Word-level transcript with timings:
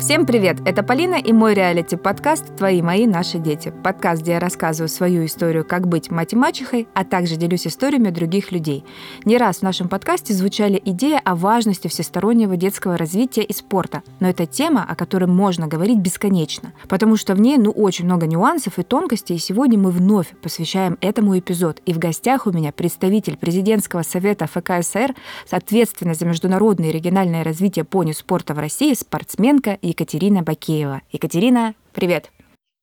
Всем 0.00 0.26
привет! 0.26 0.58
Это 0.66 0.82
Полина 0.82 1.14
и 1.14 1.32
мой 1.32 1.54
реалити-подкаст 1.54 2.56
«Твои, 2.56 2.82
мои, 2.82 3.06
наши 3.06 3.38
дети». 3.38 3.72
Подкаст, 3.82 4.22
где 4.22 4.32
я 4.32 4.40
рассказываю 4.40 4.88
свою 4.88 5.24
историю, 5.24 5.64
как 5.64 5.86
быть 5.86 6.10
мать 6.10 6.32
и 6.32 6.36
мачехой, 6.36 6.88
а 6.94 7.04
также 7.04 7.36
делюсь 7.36 7.66
историями 7.66 8.10
других 8.10 8.50
людей. 8.50 8.84
Не 9.24 9.38
раз 9.38 9.58
в 9.58 9.62
нашем 9.62 9.88
подкасте 9.88 10.34
звучали 10.34 10.82
идеи 10.84 11.20
о 11.24 11.36
важности 11.36 11.88
всестороннего 11.88 12.56
детского 12.56 12.98
развития 12.98 13.42
и 13.42 13.52
спорта, 13.52 14.02
но 14.20 14.28
это 14.28 14.46
тема, 14.46 14.84
о 14.86 14.96
которой 14.96 15.26
можно 15.26 15.68
говорить 15.68 15.98
бесконечно, 15.98 16.72
потому 16.88 17.16
что 17.16 17.34
в 17.34 17.40
ней 17.40 17.56
ну 17.56 17.70
очень 17.70 18.04
много 18.04 18.26
нюансов 18.26 18.78
и 18.78 18.82
тонкостей, 18.82 19.36
и 19.36 19.40
сегодня 19.40 19.78
мы 19.78 19.90
вновь 19.90 20.28
посвящаем 20.42 20.98
этому 21.00 21.38
эпизод. 21.38 21.80
И 21.86 21.94
в 21.94 21.98
гостях 21.98 22.46
у 22.46 22.52
меня 22.52 22.72
представитель 22.72 23.36
президентского 23.36 24.02
совета 24.02 24.46
ФКСР, 24.46 25.14
ответственная 25.50 26.14
за 26.14 26.26
международное 26.26 26.90
и 26.90 26.92
региональное 26.92 27.44
развитие 27.44 27.84
пони 27.84 28.12
спорта 28.12 28.54
в 28.54 28.58
России, 28.58 28.92
спортсменка 28.92 29.78
Екатерина 29.84 30.42
Бакеева. 30.42 31.02
Екатерина, 31.12 31.74
привет. 31.92 32.30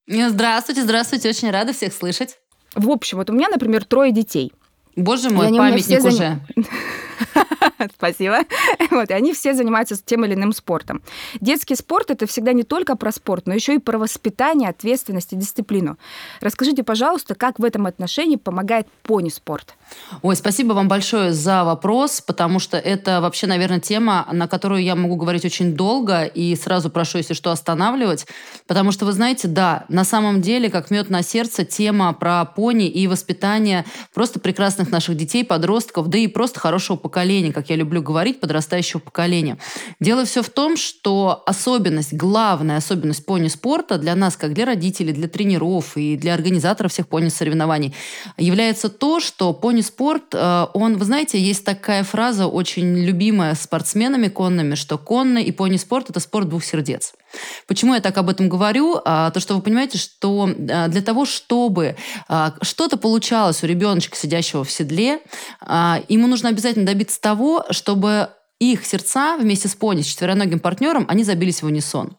Здравствуйте, 0.07 0.83
здравствуйте, 0.83 1.29
очень 1.29 1.49
рада 1.51 1.73
всех 1.73 1.93
слышать. 1.93 2.37
В 2.75 2.89
общем, 2.89 3.17
вот 3.17 3.29
у 3.29 3.33
меня, 3.33 3.49
например, 3.49 3.85
трое 3.85 4.11
детей. 4.11 4.53
Боже 4.95 5.29
мой, 5.29 5.55
памятник 5.55 6.03
уже. 6.03 6.39
Спасибо. 7.97 8.39
Вот, 8.89 9.09
и 9.09 9.13
они 9.13 9.33
все 9.33 9.53
занимаются 9.53 9.95
тем 10.03 10.25
или 10.25 10.33
иным 10.33 10.53
спортом. 10.53 11.01
Детский 11.39 11.75
спорт– 11.75 12.09
это 12.11 12.25
всегда 12.25 12.53
не 12.53 12.63
только 12.63 12.95
про 12.95 13.11
спорт, 13.11 13.47
но 13.47 13.53
еще 13.53 13.75
и 13.75 13.79
про 13.79 13.97
воспитание, 13.97 14.69
ответственность 14.69 15.33
и 15.33 15.35
дисциплину. 15.35 15.97
Расскажите, 16.39 16.83
пожалуйста, 16.83 17.35
как 17.35 17.59
в 17.59 17.63
этом 17.63 17.85
отношении 17.85 18.35
помогает 18.35 18.87
пони-спорт? 19.03 19.75
Ой, 20.21 20.35
спасибо 20.35 20.73
вам 20.73 20.87
большое 20.87 21.33
за 21.33 21.63
вопрос, 21.63 22.21
потому 22.21 22.59
что 22.59 22.77
это 22.77 23.21
вообще, 23.21 23.47
наверное, 23.47 23.79
тема, 23.79 24.27
на 24.31 24.47
которую 24.47 24.83
я 24.83 24.95
могу 24.95 25.15
говорить 25.15 25.45
очень 25.45 25.75
долго, 25.75 26.23
и 26.23 26.55
сразу 26.55 26.89
прошу, 26.89 27.17
если 27.17 27.33
что, 27.33 27.51
останавливать, 27.51 28.27
потому 28.67 28.91
что, 28.91 29.05
вы 29.05 29.11
знаете, 29.11 29.47
да, 29.47 29.85
на 29.89 30.03
самом 30.03 30.41
деле, 30.41 30.69
как 30.69 30.91
мед 30.91 31.09
на 31.09 31.23
сердце, 31.23 31.65
тема 31.65 32.13
про 32.13 32.45
пони 32.45 32.87
и 32.87 33.07
воспитание 33.07 33.85
просто 34.13 34.39
прекрасных 34.39 34.91
наших 34.91 35.15
детей, 35.17 35.43
подростков, 35.43 36.07
да 36.07 36.17
и 36.17 36.27
просто 36.27 36.59
хорошего 36.59 36.97
поколения, 36.97 37.10
как 37.51 37.69
я 37.69 37.75
люблю 37.75 38.01
говорить, 38.01 38.39
подрастающего 38.39 38.99
поколения. 38.99 39.57
Дело 39.99 40.25
все 40.25 40.41
в 40.41 40.49
том, 40.49 40.77
что 40.77 41.43
особенность, 41.45 42.13
главная 42.13 42.77
особенность 42.77 43.25
пони-спорта 43.25 43.97
для 43.97 44.15
нас, 44.15 44.35
как 44.35 44.53
для 44.53 44.65
родителей, 44.65 45.13
для 45.13 45.27
тренеров 45.27 45.97
и 45.97 46.17
для 46.17 46.33
организаторов 46.33 46.91
всех 46.91 47.07
пони-соревнований, 47.07 47.93
является 48.37 48.89
то, 48.89 49.19
что 49.19 49.53
пони-спорт, 49.53 50.33
э, 50.33 50.67
он, 50.73 50.97
вы 50.97 51.05
знаете, 51.05 51.39
есть 51.39 51.63
такая 51.65 52.03
фраза 52.03 52.47
очень 52.47 52.97
любимая 52.97 53.55
спортсменами 53.55 54.27
конными, 54.27 54.75
что 54.75 54.97
конный 54.97 55.43
и 55.43 55.51
пони-спорт– 55.51 56.09
это 56.09 56.19
спорт 56.19 56.49
двух 56.49 56.63
сердец. 56.63 57.13
Почему 57.67 57.93
я 57.93 58.01
так 58.01 58.17
об 58.17 58.29
этом 58.29 58.49
говорю? 58.49 58.99
А, 59.05 59.31
то, 59.31 59.39
что 59.39 59.55
вы 59.55 59.61
понимаете, 59.61 59.97
что 59.97 60.49
а, 60.49 60.87
для 60.87 61.01
того, 61.01 61.25
чтобы 61.25 61.95
а, 62.27 62.53
что-то 62.61 62.97
получалось 62.97 63.63
у 63.63 63.67
ребеночка, 63.67 64.15
сидящего 64.15 64.63
в 64.63 64.71
седле, 64.71 65.19
ему 66.07 66.27
нужно 66.27 66.49
обязательно 66.49 66.85
добиться 66.85 67.19
того, 67.19 67.65
чтобы 67.69 68.29
их 68.59 68.85
сердца 68.85 69.37
вместе 69.37 69.67
с 69.67 69.75
пони, 69.75 70.01
с 70.01 70.05
четвероногим 70.05 70.59
партнером, 70.59 71.05
они 71.09 71.23
забились 71.23 71.63
в 71.63 71.65
унисон. 71.65 72.17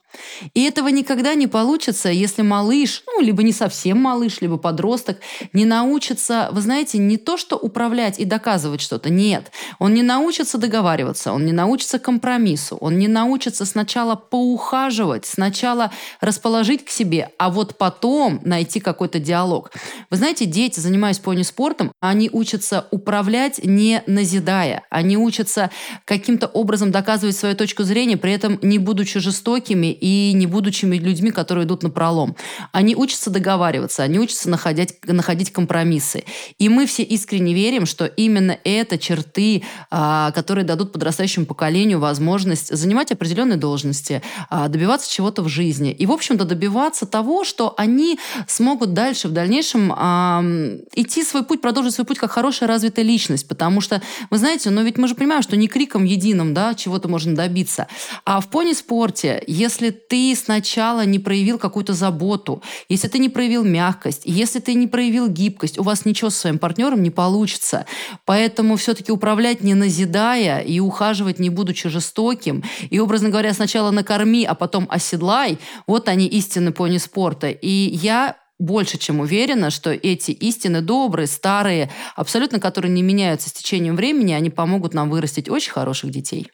И 0.54 0.62
этого 0.64 0.88
никогда 0.88 1.34
не 1.34 1.46
получится, 1.46 2.08
если 2.08 2.42
малыш, 2.42 3.02
ну, 3.06 3.20
либо 3.20 3.42
не 3.42 3.52
совсем 3.52 3.98
малыш, 3.98 4.40
либо 4.40 4.56
подросток, 4.56 5.18
не 5.52 5.64
научится, 5.64 6.48
вы 6.52 6.60
знаете, 6.60 6.98
не 6.98 7.16
то, 7.16 7.36
что 7.36 7.56
управлять 7.56 8.18
и 8.18 8.24
доказывать 8.24 8.80
что-то, 8.80 9.10
нет. 9.10 9.50
Он 9.78 9.94
не 9.94 10.02
научится 10.02 10.58
договариваться, 10.58 11.32
он 11.32 11.46
не 11.46 11.52
научится 11.52 11.98
компромиссу, 11.98 12.76
он 12.76 12.98
не 12.98 13.08
научится 13.08 13.64
сначала 13.64 14.14
поухаживать, 14.14 15.26
сначала 15.26 15.90
расположить 16.20 16.84
к 16.84 16.90
себе, 16.90 17.30
а 17.38 17.50
вот 17.50 17.78
потом 17.78 18.40
найти 18.44 18.80
какой-то 18.80 19.18
диалог. 19.18 19.72
Вы 20.10 20.16
знаете, 20.16 20.46
дети, 20.46 20.80
занимаясь 20.80 21.18
пони-спортом, 21.18 21.92
они 22.00 22.30
учатся 22.32 22.86
управлять, 22.90 23.60
не 23.64 24.02
назидая. 24.06 24.84
Они 24.90 25.16
учатся 25.16 25.70
каким-то 26.04 26.46
образом 26.46 26.90
доказывать 26.90 27.36
свою 27.36 27.56
точку 27.56 27.82
зрения, 27.82 28.16
при 28.16 28.32
этом 28.32 28.58
не 28.62 28.78
будучи 28.78 29.20
жестокими 29.20 29.92
и 30.02 30.32
не 30.34 30.46
будучи 30.46 30.84
людьми, 30.84 31.30
которые 31.30 31.64
идут 31.64 31.84
на 31.84 31.90
пролом. 31.90 32.34
Они 32.72 32.96
учатся 32.96 33.30
договариваться, 33.30 34.02
они 34.02 34.18
учатся 34.18 34.50
находить, 34.50 34.96
находить 35.06 35.52
компромиссы. 35.52 36.24
И 36.58 36.68
мы 36.68 36.86
все 36.86 37.04
искренне 37.04 37.54
верим, 37.54 37.86
что 37.86 38.06
именно 38.06 38.58
это 38.64 38.98
черты, 38.98 39.62
а, 39.90 40.32
которые 40.32 40.64
дадут 40.64 40.92
подрастающему 40.92 41.46
поколению 41.46 42.00
возможность 42.00 42.76
занимать 42.76 43.12
определенные 43.12 43.58
должности, 43.58 44.22
а, 44.50 44.66
добиваться 44.68 45.08
чего-то 45.10 45.42
в 45.42 45.48
жизни. 45.48 45.92
И, 45.92 46.04
в 46.06 46.10
общем-то, 46.10 46.44
добиваться 46.44 47.06
того, 47.06 47.44
что 47.44 47.74
они 47.76 48.18
смогут 48.48 48.94
дальше, 48.94 49.28
в 49.28 49.32
дальнейшем 49.32 49.92
идти 49.92 51.22
свой 51.22 51.44
путь, 51.44 51.60
продолжить 51.60 51.94
свой 51.94 52.06
путь 52.06 52.18
как 52.18 52.32
хорошая 52.32 52.68
развитая 52.68 53.04
личность. 53.04 53.46
Потому 53.46 53.80
что, 53.80 54.02
вы 54.30 54.38
знаете, 54.38 54.70
но 54.70 54.82
ведь 54.82 54.98
мы 54.98 55.06
же 55.06 55.14
понимаем, 55.14 55.42
что 55.42 55.56
не 55.56 55.68
криком 55.68 56.04
единым 56.04 56.54
да, 56.54 56.74
чего-то 56.74 57.08
можно 57.08 57.36
добиться. 57.36 57.86
А 58.24 58.40
в 58.40 58.48
пони-спорте, 58.48 59.44
если 59.46 59.91
ты 59.92 60.34
сначала 60.34 61.04
не 61.04 61.18
проявил 61.18 61.58
какую-то 61.58 61.92
заботу, 61.92 62.62
если 62.88 63.08
ты 63.08 63.18
не 63.18 63.28
проявил 63.28 63.64
мягкость, 63.64 64.22
если 64.24 64.58
ты 64.58 64.74
не 64.74 64.88
проявил 64.88 65.28
гибкость, 65.28 65.78
у 65.78 65.82
вас 65.82 66.04
ничего 66.04 66.30
со 66.30 66.40
своим 66.40 66.58
партнером 66.58 67.02
не 67.02 67.10
получится. 67.10 67.86
Поэтому 68.24 68.76
все-таки 68.76 69.12
управлять 69.12 69.62
не 69.62 69.74
назидая 69.74 70.60
и 70.60 70.80
ухаживать 70.80 71.38
не 71.38 71.50
будучи 71.50 71.88
жестоким, 71.88 72.64
и, 72.90 72.98
образно 72.98 73.28
говоря, 73.28 73.52
сначала 73.52 73.90
накорми, 73.90 74.44
а 74.44 74.54
потом 74.54 74.86
оседлай, 74.90 75.58
вот 75.86 76.08
они 76.08 76.26
истины 76.26 76.72
пони 76.72 76.98
спорта. 76.98 77.50
И 77.50 77.68
я 77.70 78.36
больше 78.58 78.96
чем 78.96 79.20
уверена, 79.20 79.70
что 79.70 79.92
эти 79.92 80.30
истины 80.30 80.80
добрые, 80.80 81.26
старые, 81.26 81.90
абсолютно 82.14 82.60
которые 82.60 82.92
не 82.92 83.02
меняются 83.02 83.48
с 83.48 83.52
течением 83.52 83.96
времени, 83.96 84.32
они 84.32 84.50
помогут 84.50 84.94
нам 84.94 85.10
вырастить 85.10 85.48
очень 85.48 85.72
хороших 85.72 86.10
детей. 86.10 86.48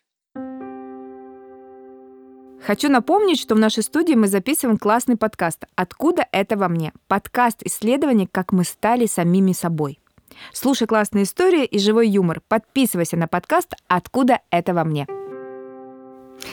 Хочу 2.68 2.90
напомнить, 2.90 3.40
что 3.40 3.54
в 3.54 3.58
нашей 3.58 3.82
студии 3.82 4.12
мы 4.12 4.28
записываем 4.28 4.76
классный 4.76 5.16
подкаст 5.16 5.64
«Откуда 5.74 6.26
это 6.32 6.58
во 6.58 6.68
мне?» 6.68 6.92
Подкаст 7.06 7.62
исследований 7.62 8.28
«Как 8.30 8.52
мы 8.52 8.62
стали 8.64 9.06
самими 9.06 9.52
собой». 9.52 9.98
Слушай 10.52 10.86
классные 10.86 11.24
истории 11.24 11.64
и 11.64 11.78
живой 11.78 12.10
юмор. 12.10 12.42
Подписывайся 12.46 13.16
на 13.16 13.26
подкаст 13.26 13.72
«Откуда 13.88 14.40
это 14.50 14.74
во 14.74 14.84
мне?» 14.84 15.06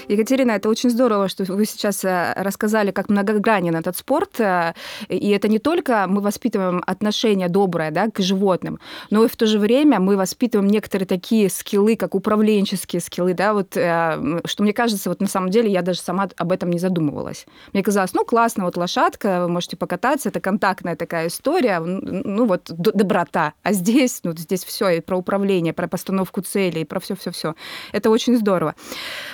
Екатерина, 0.07 0.51
это 0.51 0.69
очень 0.69 0.90
здорово, 0.90 1.28
что 1.28 1.44
вы 1.46 1.66
сейчас 1.66 2.03
э, 2.03 2.34
рассказали, 2.35 2.91
как 2.91 3.09
многогранен 3.09 3.75
этот 3.75 3.97
спорт. 3.97 4.40
Э, 4.40 4.73
и 5.09 5.29
это 5.29 5.47
не 5.47 5.59
только 5.59 6.06
мы 6.07 6.22
воспитываем 6.22 6.84
отношение 6.85 7.50
доброе 7.50 7.91
да, 7.91 8.09
к 8.09 8.19
животным, 8.19 8.79
но 9.09 9.25
и 9.25 9.28
в 9.28 9.35
то 9.35 9.45
же 9.45 9.59
время 9.59 10.00
мы 10.00 10.18
воспитываем 10.18 10.69
некоторые 10.69 11.07
такие 11.07 11.50
скиллы, 11.50 11.95
как 11.95 12.16
управленческие 12.16 13.00
скиллы, 13.00 13.34
да, 13.34 13.53
вот, 13.53 13.78
э, 13.78 14.41
что 14.45 14.63
мне 14.63 14.74
кажется, 14.74 15.09
вот 15.09 15.22
на 15.22 15.28
самом 15.28 15.50
деле 15.50 15.72
я 15.72 15.81
даже 15.81 16.00
сама 16.00 16.29
об 16.38 16.51
этом 16.51 16.69
не 16.69 16.79
задумывалась. 16.79 17.45
Мне 17.74 17.84
казалось, 17.84 18.13
ну, 18.13 18.25
классно, 18.25 18.66
вот 18.66 18.78
лошадка, 18.78 19.41
вы 19.41 19.50
можете 19.50 19.78
покататься, 19.78 20.29
это 20.29 20.40
контактная 20.40 20.95
такая 20.95 21.28
история, 21.28 21.79
ну, 21.79 22.45
вот 22.45 22.63
доброта. 22.68 23.53
А 23.63 23.74
здесь, 23.74 24.22
ну, 24.24 24.35
здесь 24.35 24.63
все 24.63 24.90
и 24.90 25.01
про 25.01 25.18
управление, 25.18 25.74
про 25.74 25.88
постановку 25.88 26.41
целей, 26.41 26.85
про 26.85 27.00
все-все-все. 27.00 27.56
Это 27.91 28.09
очень 28.09 28.38
здорово. 28.38 28.75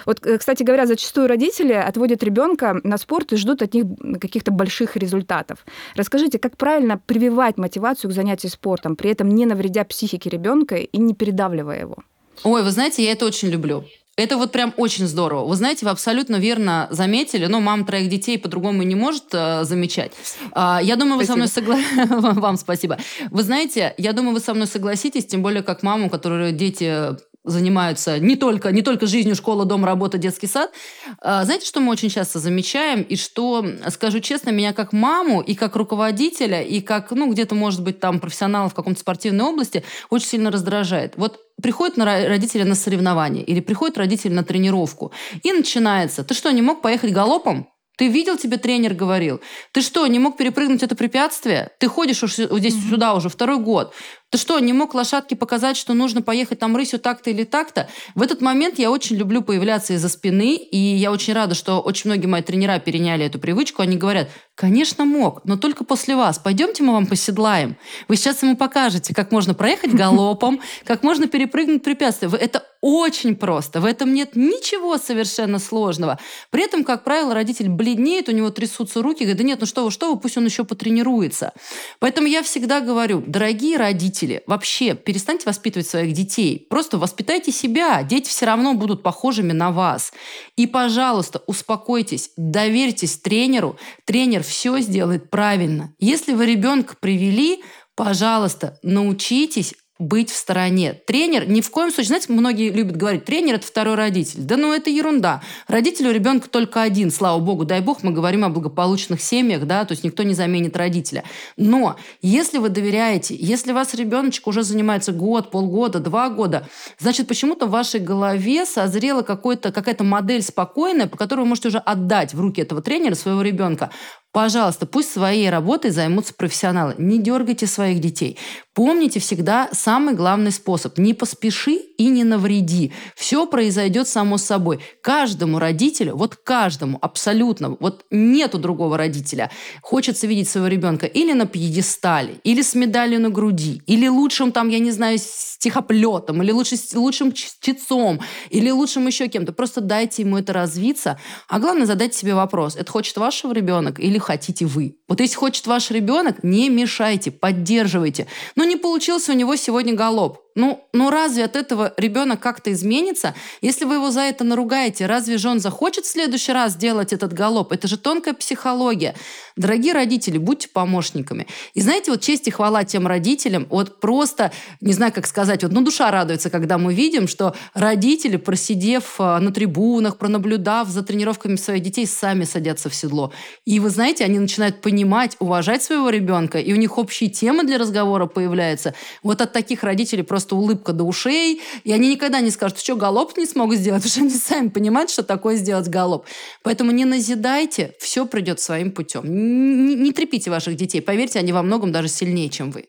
Вот, 0.06 0.20
кстати 0.42 0.64
говоря, 0.64 0.88
зачастую 0.88 1.28
родители 1.28 1.74
отводят 1.74 2.24
ребенка 2.24 2.82
на 2.84 2.98
спорт 2.98 3.32
и 3.32 3.36
ждут 3.36 3.62
от 3.62 3.76
них 3.76 3.86
каких-то 4.20 4.50
больших 4.50 4.98
результатов. 4.98 5.64
Расскажите, 5.96 6.40
как 6.40 6.58
правильно 6.58 6.98
прививать 6.98 7.60
мотивацию 7.60 8.10
к 8.10 8.14
занятию 8.16 8.52
спортом, 8.52 8.96
при 8.96 9.12
этом 9.12 9.30
не 9.30 9.46
навредя 9.46 9.84
психике 9.84 10.32
ребенка 10.32 10.78
и 10.78 10.98
не 10.98 11.14
передавливая 11.14 11.82
его? 11.82 11.98
Ой, 12.44 12.64
вы 12.64 12.72
знаете, 12.72 13.04
я 13.04 13.12
это 13.12 13.28
очень 13.28 13.50
люблю. 13.50 13.84
Это 14.16 14.36
вот 14.38 14.52
прям 14.52 14.74
очень 14.78 15.06
здорово. 15.06 15.48
Вы 15.48 15.56
знаете, 15.56 15.86
вы 15.86 15.92
абсолютно 15.92 16.38
верно 16.38 16.88
заметили, 16.90 17.46
но 17.46 17.60
мама 17.60 17.86
троих 17.86 18.10
детей 18.10 18.40
по-другому 18.40 18.82
не 18.82 18.96
может 18.96 19.26
э, 19.34 19.64
замечать. 19.64 20.14
Э, 20.56 20.80
я 20.82 20.96
думаю, 20.96 21.18
вы 21.18 21.26
спасибо. 21.26 21.46
со 21.56 21.62
мной 21.62 21.84
согласитесь. 21.86 22.36
Вам 22.42 22.58
спасибо. 22.58 22.98
Вы 23.30 23.44
знаете, 23.44 23.94
я 24.00 24.14
думаю, 24.14 24.34
вы 24.34 24.40
со 24.40 24.56
мной 24.56 24.66
согласитесь, 24.66 25.28
тем 25.28 25.44
более 25.44 25.62
как 25.62 25.84
маму, 25.84 26.10
которую 26.10 26.52
дети 26.52 27.16
занимаются 27.44 28.20
не 28.20 28.36
только, 28.36 28.72
не 28.72 28.82
только 28.82 29.08
жизнью 29.08 29.36
школа, 29.36 29.66
дом, 29.66 29.84
работа, 29.84 30.18
детский 30.18 30.48
сад. 30.48 30.72
А, 31.20 31.44
знаете, 31.44 31.66
что 31.66 31.80
мы 31.80 31.92
очень 31.92 32.10
часто 32.10 32.40
замечаем, 32.40 33.02
и 33.02 33.16
что, 33.16 33.66
скажу 33.90 34.20
честно, 34.20 34.52
меня 34.52 34.74
как 34.74 34.94
маму 34.94 35.42
и 35.42 35.56
как 35.56 35.76
руководителя, 35.76 36.62
и 36.62 36.82
как, 36.82 37.12
ну, 37.12 37.32
где-то, 37.32 37.56
может 37.56 37.84
быть, 37.84 38.00
там 38.00 38.20
профессионала 38.20 38.70
в 38.70 38.74
каком-то 38.74 39.00
спортивной 39.00 39.46
области 39.46 39.84
очень 40.10 40.28
сильно 40.28 40.52
раздражает. 40.52 41.14
Вот 41.18 41.40
приходят 41.62 41.98
на 41.98 42.06
родители 42.06 42.64
на 42.64 42.76
соревнования 42.76 43.44
или 43.44 43.60
приходят 43.60 43.98
родители 43.98 44.34
на 44.34 44.44
тренировку, 44.44 45.12
и 45.44 45.52
начинается, 45.52 46.24
ты 46.24 46.34
что, 46.34 46.52
не 46.52 46.62
мог 46.62 46.82
поехать 46.82 47.12
галопом? 47.12 47.68
Ты 47.98 48.08
видел, 48.08 48.36
тебе 48.36 48.58
тренер 48.58 48.96
говорил. 48.96 49.42
Ты 49.74 49.82
что, 49.82 50.08
не 50.08 50.18
мог 50.18 50.36
перепрыгнуть 50.36 50.82
это 50.82 50.96
препятствие? 50.96 51.70
Ты 51.80 51.88
ходишь 51.88 52.24
уж 52.24 52.34
здесь 52.34 52.74
mm-hmm. 52.74 52.90
сюда 52.90 53.14
уже 53.14 53.30
второй 53.30 53.60
год. 53.60 53.94
Ты 54.32 54.38
что, 54.38 54.58
не 54.60 54.72
мог 54.72 54.94
лошадке 54.94 55.36
показать, 55.36 55.76
что 55.76 55.94
нужно 55.94 56.22
поехать 56.22 56.58
там 56.58 56.78
рысью 56.78 57.00
так-то 57.00 57.30
или 57.30 57.44
так-то? 57.44 57.90
В 58.16 58.22
этот 58.22 58.40
момент 58.40 58.80
я 58.80 58.90
очень 58.90 59.18
люблю 59.18 59.42
появляться 59.42 59.92
из-за 59.94 60.08
спины, 60.08 60.56
и 60.56 60.78
я 60.78 61.12
очень 61.12 61.34
рада, 61.34 61.54
что 61.54 61.82
очень 61.82 62.10
многие 62.10 62.28
мои 62.28 62.42
тренера 62.42 62.80
переняли 62.80 63.26
эту 63.26 63.40
привычку. 63.40 63.82
Они 63.82 63.98
говорят, 63.98 64.30
конечно, 64.56 65.04
мог, 65.04 65.44
но 65.44 65.58
только 65.58 65.84
после 65.84 66.16
вас. 66.16 66.40
Пойдемте 66.40 66.82
мы 66.82 66.94
вам 66.94 67.08
поседлаем. 67.08 67.76
Вы 68.08 68.16
сейчас 68.16 68.42
ему 68.42 68.56
покажете, 68.56 69.14
как 69.14 69.32
можно 69.32 69.54
проехать 69.54 69.94
галопом, 69.94 70.62
как 70.86 71.04
можно 71.04 71.28
перепрыгнуть 71.28 71.84
препятствия. 71.84 72.30
Это 72.40 72.64
очень 72.80 73.36
просто. 73.36 73.82
В 73.82 73.86
этом 73.86 74.14
нет 74.14 74.36
ничего 74.36 74.98
совершенно 74.98 75.60
сложного. 75.60 76.20
При 76.52 76.64
этом, 76.64 76.84
как 76.84 77.04
правило, 77.04 77.34
родитель 77.34 77.70
бледнеет, 77.70 78.30
у 78.30 78.32
него 78.32 78.50
трясутся 78.50 79.02
руки, 79.02 79.24
говорит, 79.24 79.38
да 79.38 79.44
нет, 79.44 79.60
ну 79.62 79.66
что 79.66 79.84
вы, 79.84 79.92
что 79.92 80.14
вы, 80.14 80.20
пусть 80.20 80.38
он 80.38 80.46
еще 80.46 80.64
потренируется. 80.64 81.54
Поэтому 82.00 82.28
я 82.28 82.44
всегда 82.44 82.82
говорю, 82.82 83.24
дорогие 83.26 83.78
родители, 83.78 84.21
вообще 84.48 84.96
перестаньте 84.96 85.46
воспитывать 85.46 85.88
своих 85.88 86.14
детей. 86.14 86.68
Просто 86.70 86.98
воспитайте 86.98 87.52
себя. 87.52 88.04
Дети 88.04 88.30
все 88.30 88.46
равно 88.46 88.74
будут 88.74 89.04
похожими 89.04 89.52
на 89.52 89.72
вас. 89.72 90.14
И, 90.56 90.68
пожалуйста, 90.68 91.44
успокойтесь, 91.48 92.32
доверьтесь 92.38 93.18
тренеру. 93.18 93.78
Тренер 94.06 94.44
все 94.44 94.80
сделает 94.80 95.30
правильно. 95.30 95.94
Если 96.00 96.34
вы 96.34 96.46
ребенка 96.46 96.96
привели, 97.00 97.64
пожалуйста, 97.96 98.80
научитесь 98.84 99.74
быть 100.02 100.32
в 100.32 100.36
стороне. 100.36 100.94
Тренер 100.94 101.48
ни 101.48 101.62
в 101.62 101.70
коем 101.70 101.92
случае, 101.92 102.08
знаете, 102.08 102.34
многие 102.34 102.72
любят 102.72 102.98
говорить, 102.98 103.26
тренер– 103.26 103.56
это 103.56 103.68
второй 103.68 103.96
родитель. 103.96 104.40
Да 104.42 104.58
ну 104.58 104.74
это 104.74 104.90
ерунда. 104.90 105.42
Родитель 105.68 106.08
у 106.08 106.12
ребенка 106.12 106.50
только 106.50 106.82
один, 106.82 107.12
слава 107.12 107.40
богу, 107.40 107.66
дай 107.66 107.82
бог, 107.82 108.04
мы 108.04 108.12
говорим 108.12 108.44
о 108.44 108.50
благополучных 108.50 109.22
семьях, 109.22 109.66
да, 109.66 109.86
то 109.86 109.94
есть 109.94 110.04
никто 110.04 110.24
не 110.24 110.34
заменит 110.34 110.76
родителя. 110.76 111.24
Но 111.56 111.98
если 112.22 112.58
вы 112.58 112.70
доверяете, 112.70 113.36
если 113.36 113.72
у 113.72 113.76
вас 113.76 113.94
ребеночек 113.94 114.48
уже 114.48 114.64
занимается 114.64 115.12
год, 115.12 115.52
полгода, 115.52 116.00
два 116.00 116.30
года, 116.30 116.68
значит, 117.00 117.28
почему-то 117.28 117.68
в 117.68 117.70
вашей 117.70 118.00
голове 118.00 118.66
созрела 118.66 119.22
какая-то 119.22 120.04
модель 120.04 120.42
спокойная, 120.42 121.08
по 121.08 121.18
которой 121.18 121.42
вы 121.42 121.48
можете 121.48 121.68
уже 121.68 121.78
отдать 121.78 122.34
в 122.34 122.42
руки 122.42 122.62
этого 122.62 122.82
тренера 122.82 123.16
своего 123.16 123.42
ребенка. 123.42 123.92
Пожалуйста, 124.34 124.86
пусть 124.86 125.12
своей 125.12 125.50
работой 125.50 125.92
займутся 125.92 126.34
профессионалы. 126.34 126.96
Не 126.98 127.20
дергайте 127.20 127.68
своих 127.68 128.00
детей. 128.00 128.38
Помните 128.74 129.20
всегда 129.20 129.68
самый 129.74 130.16
главный 130.16 130.52
способ. 130.52 130.98
Не 130.98 131.14
поспеши 131.14 131.74
и 131.74 132.08
не 132.08 132.24
навреди. 132.24 132.94
Все 133.14 133.46
произойдет 133.46 134.08
само 134.08 134.38
собой. 134.38 134.80
Каждому 135.04 135.60
родителю, 135.60 136.16
вот 136.16 136.38
каждому 136.38 136.98
абсолютно, 137.02 137.76
вот 137.82 138.06
нету 138.10 138.58
другого 138.58 138.98
родителя, 138.98 139.52
хочется 139.82 140.28
видеть 140.28 140.48
своего 140.48 140.68
ребенка 140.68 141.08
или 141.08 141.34
на 141.34 141.46
пьедестале, 141.46 142.36
или 142.46 142.62
с 142.62 142.74
медалью 142.74 143.20
на 143.20 143.30
груди, 143.30 143.82
или 143.86 144.08
лучшим 144.08 144.54
там, 144.54 144.70
я 144.70 144.80
не 144.80 144.92
знаю, 144.92 145.18
стихоплетом, 145.20 146.42
или 146.42 146.52
лучше, 146.52 146.78
лучшим 146.94 147.34
чтецом, 147.34 148.22
или 148.50 148.72
лучшим 148.72 149.06
еще 149.08 149.28
кем-то. 149.28 149.52
Просто 149.52 149.82
дайте 149.82 150.22
ему 150.22 150.38
это 150.38 150.54
развиться. 150.54 151.20
А 151.50 151.60
главное, 151.60 151.86
задайте 151.86 152.18
себе 152.18 152.34
вопрос. 152.34 152.78
Это 152.78 152.90
хочет 152.90 153.18
вашего 153.18 153.52
ребенок 153.52 154.00
или 154.00 154.21
хотите 154.22 154.66
вы. 154.66 154.98
Вот 155.08 155.20
если 155.20 155.36
хочет 155.36 155.68
ваш 155.68 155.92
ребенок, 155.92 156.44
не 156.44 156.70
мешайте, 156.70 157.32
поддерживайте. 157.32 158.28
Но 158.56 158.64
не 158.64 158.78
получился 158.78 159.34
у 159.34 159.36
него 159.36 159.56
сегодня 159.56 159.94
галоп. 159.94 160.40
Ну, 160.56 160.86
ну 160.92 161.10
разве 161.10 161.46
от 161.46 161.56
этого 161.56 161.94
ребенок 161.98 162.42
как-то 162.42 162.72
изменится? 162.74 163.34
Если 163.62 163.86
вы 163.86 163.96
его 163.96 164.12
за 164.12 164.22
это 164.22 164.44
наругаете, 164.44 165.06
разве 165.06 165.38
же 165.38 165.48
он 165.50 165.60
захочет 165.60 166.06
в 166.06 166.12
следующий 166.12 166.52
раз 166.52 166.76
делать 166.76 167.14
этот 167.14 167.32
галоп? 167.32 167.72
Это 167.72 167.88
же 167.88 167.98
тонкая 167.98 168.34
психология. 168.34 169.16
Дорогие 169.56 169.94
родители, 169.94 170.38
будьте 170.38 170.68
помощниками. 170.68 171.48
И 171.74 171.82
знаете, 171.82 172.12
вот 172.12 172.22
честь 172.22 172.48
и 172.48 172.52
хвала 172.52 172.84
тем 172.84 173.08
родителям, 173.08 173.66
вот 173.70 174.00
просто, 174.02 174.52
не 174.82 174.94
знаю, 174.94 175.14
как 175.14 175.26
сказать, 175.26 175.64
вот 175.64 175.72
ну 175.72 175.82
душа 175.82 176.12
радуется, 176.12 176.50
когда 176.50 176.78
мы 176.78 176.94
видим, 176.94 177.28
что 177.28 177.56
родители, 177.74 178.36
просидев 178.38 179.16
а, 179.20 179.40
на 179.40 179.54
трибунах, 179.54 180.18
пронаблюдав 180.18 180.90
за 180.90 181.04
тренировками 181.04 181.56
своих 181.56 181.82
детей, 181.82 182.06
сами 182.06 182.44
садятся 182.44 182.90
в 182.90 182.96
седло. 182.96 183.32
И 183.66 183.80
вы 183.80 183.90
знаете, 183.90 184.26
они 184.26 184.40
начинают 184.40 184.82
понимать, 184.82 185.38
уважать 185.40 185.84
своего 185.84 186.10
ребенка, 186.10 186.60
и 186.60 186.74
у 186.74 186.76
них 186.76 186.98
общие 186.98 187.30
темы 187.30 187.64
для 187.64 187.78
разговора 187.78 188.26
появляются. 188.26 188.94
Вот 189.24 189.42
от 189.42 189.54
таких 189.54 189.84
родителей 189.84 190.24
просто 190.24 190.41
просто 190.42 190.56
улыбка 190.56 190.94
до 190.94 191.04
ушей, 191.04 191.62
и 191.84 191.94
они 191.94 192.10
никогда 192.10 192.42
не 192.42 192.50
скажут, 192.50 192.80
что 192.80 192.96
галоп 192.96 193.38
не 193.38 193.46
смогут 193.46 193.78
сделать, 193.78 194.04
потому 194.04 194.12
что 194.12 194.22
они 194.22 194.30
сами 194.30 194.70
понимают, 194.70 195.10
что 195.10 195.24
такое 195.24 195.56
сделать 195.56 195.88
галоп. 195.88 196.26
Поэтому 196.64 196.92
не 196.92 197.06
назидайте, 197.06 197.94
все 198.00 198.26
придет 198.26 198.60
своим 198.60 198.92
путем. 198.92 199.24
Не, 199.26 199.96
не 199.96 200.12
трепите 200.12 200.50
ваших 200.50 200.76
детей, 200.76 201.02
поверьте, 201.02 201.40
они 201.40 201.54
во 201.54 201.62
многом 201.62 201.92
даже 201.92 202.08
сильнее, 202.08 202.50
чем 202.50 202.72
вы. 202.72 202.86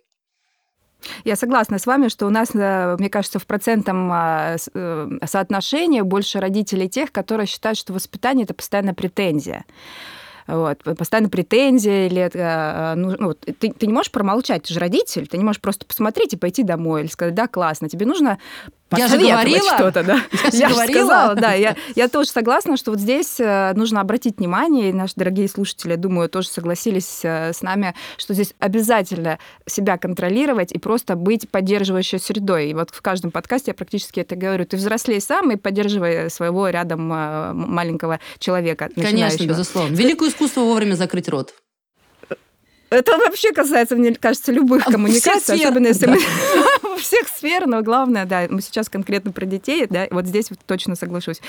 Я 1.25 1.37
согласна 1.37 1.78
с 1.78 1.87
вами, 1.87 2.08
что 2.08 2.26
у 2.26 2.31
нас, 2.31 2.50
э, 2.54 2.96
мне 2.99 3.10
кажется, 3.10 3.38
в 3.38 3.46
процентном 3.46 4.08
а, 4.12 4.56
э, 4.75 5.08
соотношении 5.26 6.00
больше 6.00 6.38
родителей 6.38 6.88
тех, 6.88 7.10
которые 7.10 7.46
считают, 7.46 7.76
что 7.76 7.93
воспитание– 7.93 8.44
это 8.46 8.55
постоянная 8.55 8.94
претензия. 8.94 9.64
Вот, 10.46 10.82
постоянно 10.82 11.28
претензии 11.28 12.06
или 12.06 12.30
э, 12.32 12.94
ну, 12.94 13.14
ну, 13.18 13.34
ты, 13.34 13.52
ты 13.52 13.86
не 13.86 13.92
можешь 13.92 14.10
промолчать, 14.10 14.64
ты 14.64 14.74
же 14.74 14.80
родитель, 14.80 15.26
ты 15.26 15.38
не 15.38 15.44
можешь 15.44 15.60
просто 15.60 15.86
посмотреть 15.86 16.34
и 16.34 16.36
пойти 16.36 16.62
домой 16.62 17.02
или 17.02 17.08
сказать, 17.08 17.34
да, 17.34 17.46
классно, 17.46 17.88
тебе 17.88 18.06
нужно 18.06 18.38
я 18.96 19.08
же 19.08 19.18
говорила 19.18 19.74
что-то, 19.74 20.02
да. 20.02 20.20
Я, 20.52 20.58
я 20.58 20.68
же 20.68 20.74
говорила. 20.74 21.06
Сказала, 21.06 21.34
да. 21.34 21.52
Я, 21.54 21.76
я 21.94 22.08
тоже 22.08 22.30
согласна, 22.30 22.76
что 22.76 22.90
вот 22.90 23.00
здесь 23.00 23.38
э, 23.38 23.72
нужно 23.74 24.00
обратить 24.00 24.38
внимание, 24.38 24.90
и 24.90 24.92
наши 24.92 25.14
дорогие 25.16 25.48
слушатели, 25.48 25.96
думаю, 25.96 26.28
тоже 26.28 26.48
согласились 26.48 27.20
э, 27.22 27.52
с 27.52 27.62
нами, 27.62 27.94
что 28.16 28.34
здесь 28.34 28.54
обязательно 28.58 29.38
себя 29.66 29.98
контролировать 29.98 30.72
и 30.72 30.78
просто 30.78 31.16
быть 31.16 31.48
поддерживающей 31.50 32.18
средой. 32.18 32.70
И 32.70 32.74
вот 32.74 32.90
в 32.90 33.00
каждом 33.02 33.30
подкасте 33.30 33.70
я 33.70 33.74
практически 33.74 34.20
это 34.20 34.36
говорю. 34.36 34.64
Ты 34.66 34.76
взрослей 34.76 35.20
сам 35.20 35.50
и 35.52 35.56
поддерживай 35.56 36.30
своего 36.30 36.68
рядом 36.68 37.12
э, 37.12 37.52
маленького 37.52 38.20
человека. 38.38 38.88
Конечно, 38.94 39.44
безусловно. 39.44 39.94
Великое 39.94 40.28
искусство 40.28 40.60
вовремя 40.60 40.94
закрыть 40.94 41.28
рот. 41.28 41.54
Это 42.92 43.16
вообще 43.16 43.52
касается, 43.52 43.96
мне 43.96 44.14
кажется, 44.14 44.52
любых 44.52 44.86
а 44.86 44.92
коммуникаций, 44.92 45.56
особенно 45.56 45.86
если 45.88 46.06
да. 46.06 46.12
мы 46.82 46.98
всех 46.98 47.28
сфер, 47.28 47.66
но 47.66 47.82
главное, 47.82 48.26
да, 48.26 48.46
мы 48.50 48.60
сейчас 48.60 48.88
конкретно 48.88 49.32
про 49.32 49.46
детей, 49.46 49.86
да, 49.88 50.06
вот 50.10 50.26
здесь 50.26 50.50
вот 50.50 50.58
точно 50.66 50.94
соглашусь. 50.94 51.40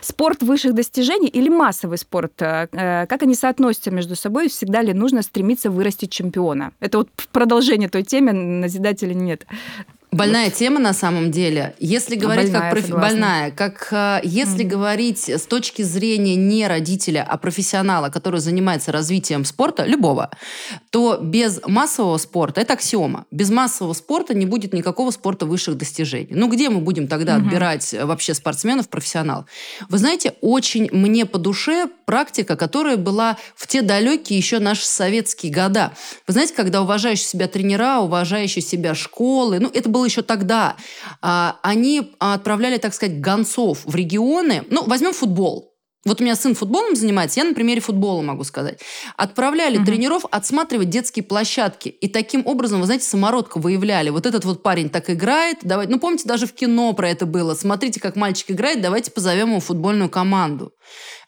Спорт 0.00 0.42
высших 0.42 0.74
достижений 0.74 1.28
или 1.28 1.48
массовый 1.48 1.98
спорт, 1.98 2.42
э, 2.42 2.68
э, 2.72 3.06
как 3.06 3.22
они 3.22 3.34
соотносятся 3.34 3.90
между 3.90 4.16
собой, 4.16 4.48
всегда 4.48 4.82
ли 4.82 4.92
нужно 4.92 5.22
стремиться 5.22 5.70
вырастить 5.70 6.10
чемпиона? 6.10 6.72
Это 6.80 6.98
вот 6.98 7.08
продолжение 7.30 7.88
той 7.88 8.02
темы, 8.02 8.32
назидателя 8.32 9.14
нет. 9.14 9.46
Больная 10.12 10.46
вот. 10.46 10.54
тема 10.54 10.78
на 10.78 10.92
самом 10.92 11.30
деле. 11.30 11.74
Если 11.78 12.16
говорить 12.16 12.52
больная, 12.52 12.70
как 12.70 12.70
профи... 12.70 12.92
больная, 12.92 13.50
как 13.50 14.22
если 14.22 14.64
mm-hmm. 14.64 14.68
говорить 14.68 15.28
с 15.30 15.46
точки 15.46 15.80
зрения 15.80 16.36
не 16.36 16.68
родителя, 16.68 17.26
а 17.26 17.38
профессионала, 17.38 18.10
который 18.10 18.40
занимается 18.40 18.92
развитием 18.92 19.46
спорта 19.46 19.86
любого, 19.86 20.30
то 20.90 21.16
без 21.16 21.60
массового 21.66 22.18
спорта 22.18 22.60
это 22.60 22.74
аксиома. 22.74 23.24
Без 23.30 23.48
массового 23.48 23.94
спорта 23.94 24.34
не 24.34 24.44
будет 24.44 24.74
никакого 24.74 25.10
спорта 25.12 25.46
высших 25.46 25.78
достижений. 25.78 26.28
Ну 26.30 26.48
где 26.48 26.68
мы 26.68 26.82
будем 26.82 27.08
тогда 27.08 27.36
mm-hmm. 27.36 27.46
отбирать 27.46 27.94
э, 27.94 28.04
вообще 28.04 28.34
спортсменов, 28.34 28.90
профессионалов? 28.90 29.46
Вы 29.88 29.96
знаете, 29.96 30.34
очень 30.42 30.90
мне 30.92 31.24
по 31.24 31.38
душе 31.38 31.88
практика, 32.04 32.56
которая 32.56 32.98
была 32.98 33.38
в 33.56 33.66
те 33.66 33.80
далекие 33.80 34.38
еще 34.38 34.58
наши 34.58 34.84
советские 34.84 35.50
года. 35.52 35.92
Вы 36.26 36.34
знаете, 36.34 36.52
когда 36.52 36.82
уважающие 36.82 37.26
себя 37.26 37.48
тренера, 37.48 38.00
уважающие 38.00 38.62
себя 38.62 38.94
школы, 38.94 39.58
ну 39.58 39.70
это 39.72 39.88
было 39.88 40.01
было 40.02 40.06
еще 40.06 40.22
тогда. 40.22 40.76
А, 41.20 41.58
они 41.62 42.12
отправляли, 42.18 42.78
так 42.78 42.94
сказать, 42.94 43.20
гонцов 43.20 43.84
в 43.84 43.94
регионы. 43.94 44.64
Ну, 44.70 44.84
возьмем 44.86 45.12
футбол. 45.12 45.68
Вот 46.04 46.20
у 46.20 46.24
меня 46.24 46.34
сын 46.34 46.56
футболом 46.56 46.96
занимается, 46.96 47.38
я 47.38 47.46
на 47.46 47.54
примере 47.54 47.80
футбола 47.80 48.22
могу 48.22 48.42
сказать. 48.42 48.80
Отправляли 49.16 49.76
угу. 49.76 49.86
тренеров 49.86 50.24
отсматривать 50.32 50.90
детские 50.90 51.22
площадки. 51.22 51.90
И 51.90 52.08
таким 52.08 52.44
образом, 52.44 52.80
вы 52.80 52.86
знаете, 52.86 53.06
самородка 53.06 53.58
выявляли. 53.58 54.10
Вот 54.10 54.26
этот 54.26 54.44
вот 54.44 54.64
парень 54.64 54.90
так 54.90 55.08
играет. 55.10 55.58
Давайте, 55.62 55.92
ну, 55.92 56.00
помните, 56.00 56.24
даже 56.26 56.48
в 56.48 56.54
кино 56.54 56.92
про 56.92 57.08
это 57.08 57.24
было. 57.24 57.54
Смотрите, 57.54 58.00
как 58.00 58.16
мальчик 58.16 58.50
играет, 58.50 58.80
давайте 58.80 59.12
позовем 59.12 59.50
его 59.50 59.60
футбольную 59.60 60.10
команду. 60.10 60.72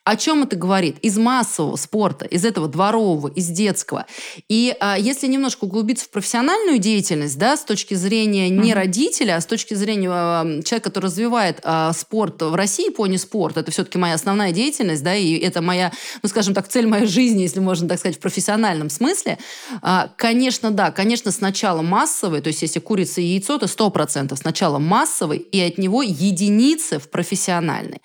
О 0.04 0.16
чем 0.16 0.42
это 0.42 0.54
говорит? 0.56 0.98
Из 1.00 1.16
массового 1.16 1.76
спорта, 1.76 2.26
из 2.26 2.44
этого 2.44 2.68
дворового, 2.68 3.28
из 3.28 3.48
детского. 3.48 4.04
И 4.50 4.76
а, 4.78 4.98
если 4.98 5.26
немножко 5.26 5.64
углубиться 5.64 6.04
в 6.04 6.10
профессиональную 6.10 6.78
деятельность, 6.78 7.38
да, 7.38 7.56
с 7.56 7.64
точки 7.64 7.94
зрения 7.94 8.50
не 8.50 8.72
mm-hmm. 8.72 8.74
родителя, 8.74 9.36
а 9.36 9.40
с 9.40 9.46
точки 9.46 9.72
зрения 9.72 10.10
а, 10.12 10.44
человека, 10.62 10.90
который 10.90 11.06
развивает 11.06 11.60
а, 11.62 11.94
спорт 11.94 12.42
в 12.42 12.54
России, 12.54 12.90
пони-спорт, 12.90 13.56
это 13.56 13.70
все-таки 13.70 13.96
моя 13.96 14.14
основная 14.14 14.52
деятельность, 14.52 15.02
да, 15.02 15.16
и 15.16 15.38
это 15.38 15.62
моя, 15.62 15.90
ну, 16.22 16.28
скажем 16.28 16.52
так, 16.52 16.68
цель 16.68 16.86
моей 16.86 17.06
жизни, 17.06 17.40
если 17.40 17.60
можно 17.60 17.88
так 17.88 17.98
сказать, 17.98 18.18
в 18.18 18.20
профессиональном 18.20 18.90
смысле. 18.90 19.38
А, 19.80 20.10
конечно, 20.18 20.70
да, 20.70 20.90
конечно, 20.90 21.30
сначала 21.30 21.80
массовый, 21.80 22.42
то 22.42 22.48
есть 22.48 22.60
если 22.60 22.78
курица 22.78 23.22
и 23.22 23.24
яйцо, 23.24 23.56
то 23.56 23.64
100% 23.64 24.36
сначала 24.36 24.78
массовый, 24.78 25.38
и 25.38 25.58
от 25.62 25.78
него 25.78 26.02
единицы 26.02 26.98
в 26.98 27.08
профессиональный. 27.08 28.02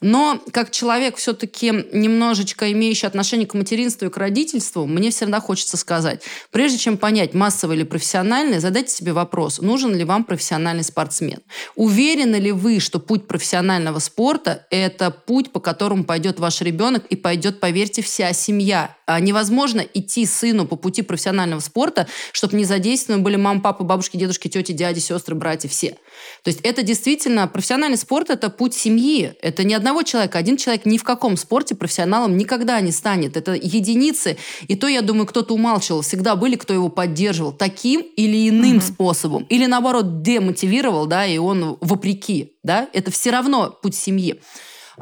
Но 0.00 0.40
как 0.52 0.70
человек 0.70 1.16
все 1.16 1.34
все-таки 1.40 1.86
немножечко 1.92 2.70
имеющий 2.72 3.06
отношение 3.06 3.46
к 3.46 3.54
материнству 3.54 4.06
и 4.06 4.10
к 4.10 4.16
родительству, 4.18 4.86
мне 4.86 5.10
всегда 5.10 5.40
хочется 5.40 5.78
сказать, 5.78 6.22
прежде 6.50 6.76
чем 6.76 6.98
понять, 6.98 7.32
массовый 7.32 7.76
или 7.76 7.84
профессиональный, 7.84 8.58
задайте 8.58 8.94
себе 8.94 9.12
вопрос, 9.12 9.60
нужен 9.60 9.94
ли 9.94 10.04
вам 10.04 10.24
профессиональный 10.24 10.84
спортсмен. 10.84 11.38
Уверены 11.76 12.36
ли 12.36 12.52
вы, 12.52 12.78
что 12.78 12.98
путь 12.98 13.26
профессионального 13.26 14.00
спорта– 14.00 14.66
это 14.70 15.10
путь, 15.10 15.50
по 15.50 15.60
которому 15.60 16.04
пойдет 16.04 16.38
ваш 16.38 16.60
ребенок 16.60 17.06
и 17.06 17.16
пойдет, 17.16 17.58
поверьте, 17.58 18.02
вся 18.02 18.32
семья. 18.34 18.96
А 19.06 19.18
невозможно 19.18 19.80
идти 19.80 20.26
сыну 20.26 20.66
по 20.66 20.76
пути 20.76 21.02
профессионального 21.02 21.60
спорта, 21.60 22.06
чтобы 22.32 22.56
не 22.56 22.64
задействованы 22.64 23.22
были 23.22 23.36
мама, 23.36 23.60
папа, 23.60 23.82
бабушки, 23.82 24.16
дедушки, 24.16 24.48
тети, 24.48 24.72
дяди, 24.72 25.00
сестры, 25.00 25.34
братья, 25.34 25.68
все. 25.68 25.96
То 26.44 26.48
есть 26.48 26.60
это 26.62 26.82
действительно 26.82 27.48
профессиональный 27.48 27.96
спорт– 27.96 28.30
это 28.30 28.50
путь 28.50 28.74
семьи. 28.74 29.32
Это 29.42 29.64
не 29.64 29.74
одного 29.74 30.02
человека. 30.02 30.38
Один 30.38 30.56
человек 30.56 30.84
ни 30.86 30.98
в 30.98 31.02
каком 31.02 31.29
спорте 31.36 31.74
профессионалом 31.74 32.36
никогда 32.36 32.80
не 32.80 32.92
станет. 32.92 33.36
Это 33.36 33.52
единицы. 33.52 34.36
И 34.68 34.76
то, 34.76 34.86
я 34.86 35.02
думаю, 35.02 35.26
кто-то 35.26 35.54
умалчивал. 35.54 36.02
Всегда 36.02 36.36
были, 36.36 36.56
кто 36.56 36.74
его 36.74 36.88
поддерживал 36.88 37.52
таким 37.52 38.00
или 38.00 38.48
иным 38.48 38.76
угу. 38.78 38.84
способом. 38.84 39.46
Или, 39.48 39.66
наоборот, 39.66 40.22
демотивировал, 40.22 41.06
да, 41.06 41.26
и 41.26 41.38
он 41.38 41.76
вопреки. 41.80 42.54
Да? 42.62 42.88
Это 42.92 43.10
все 43.10 43.30
равно 43.30 43.70
путь 43.82 43.94
семьи. 43.94 44.40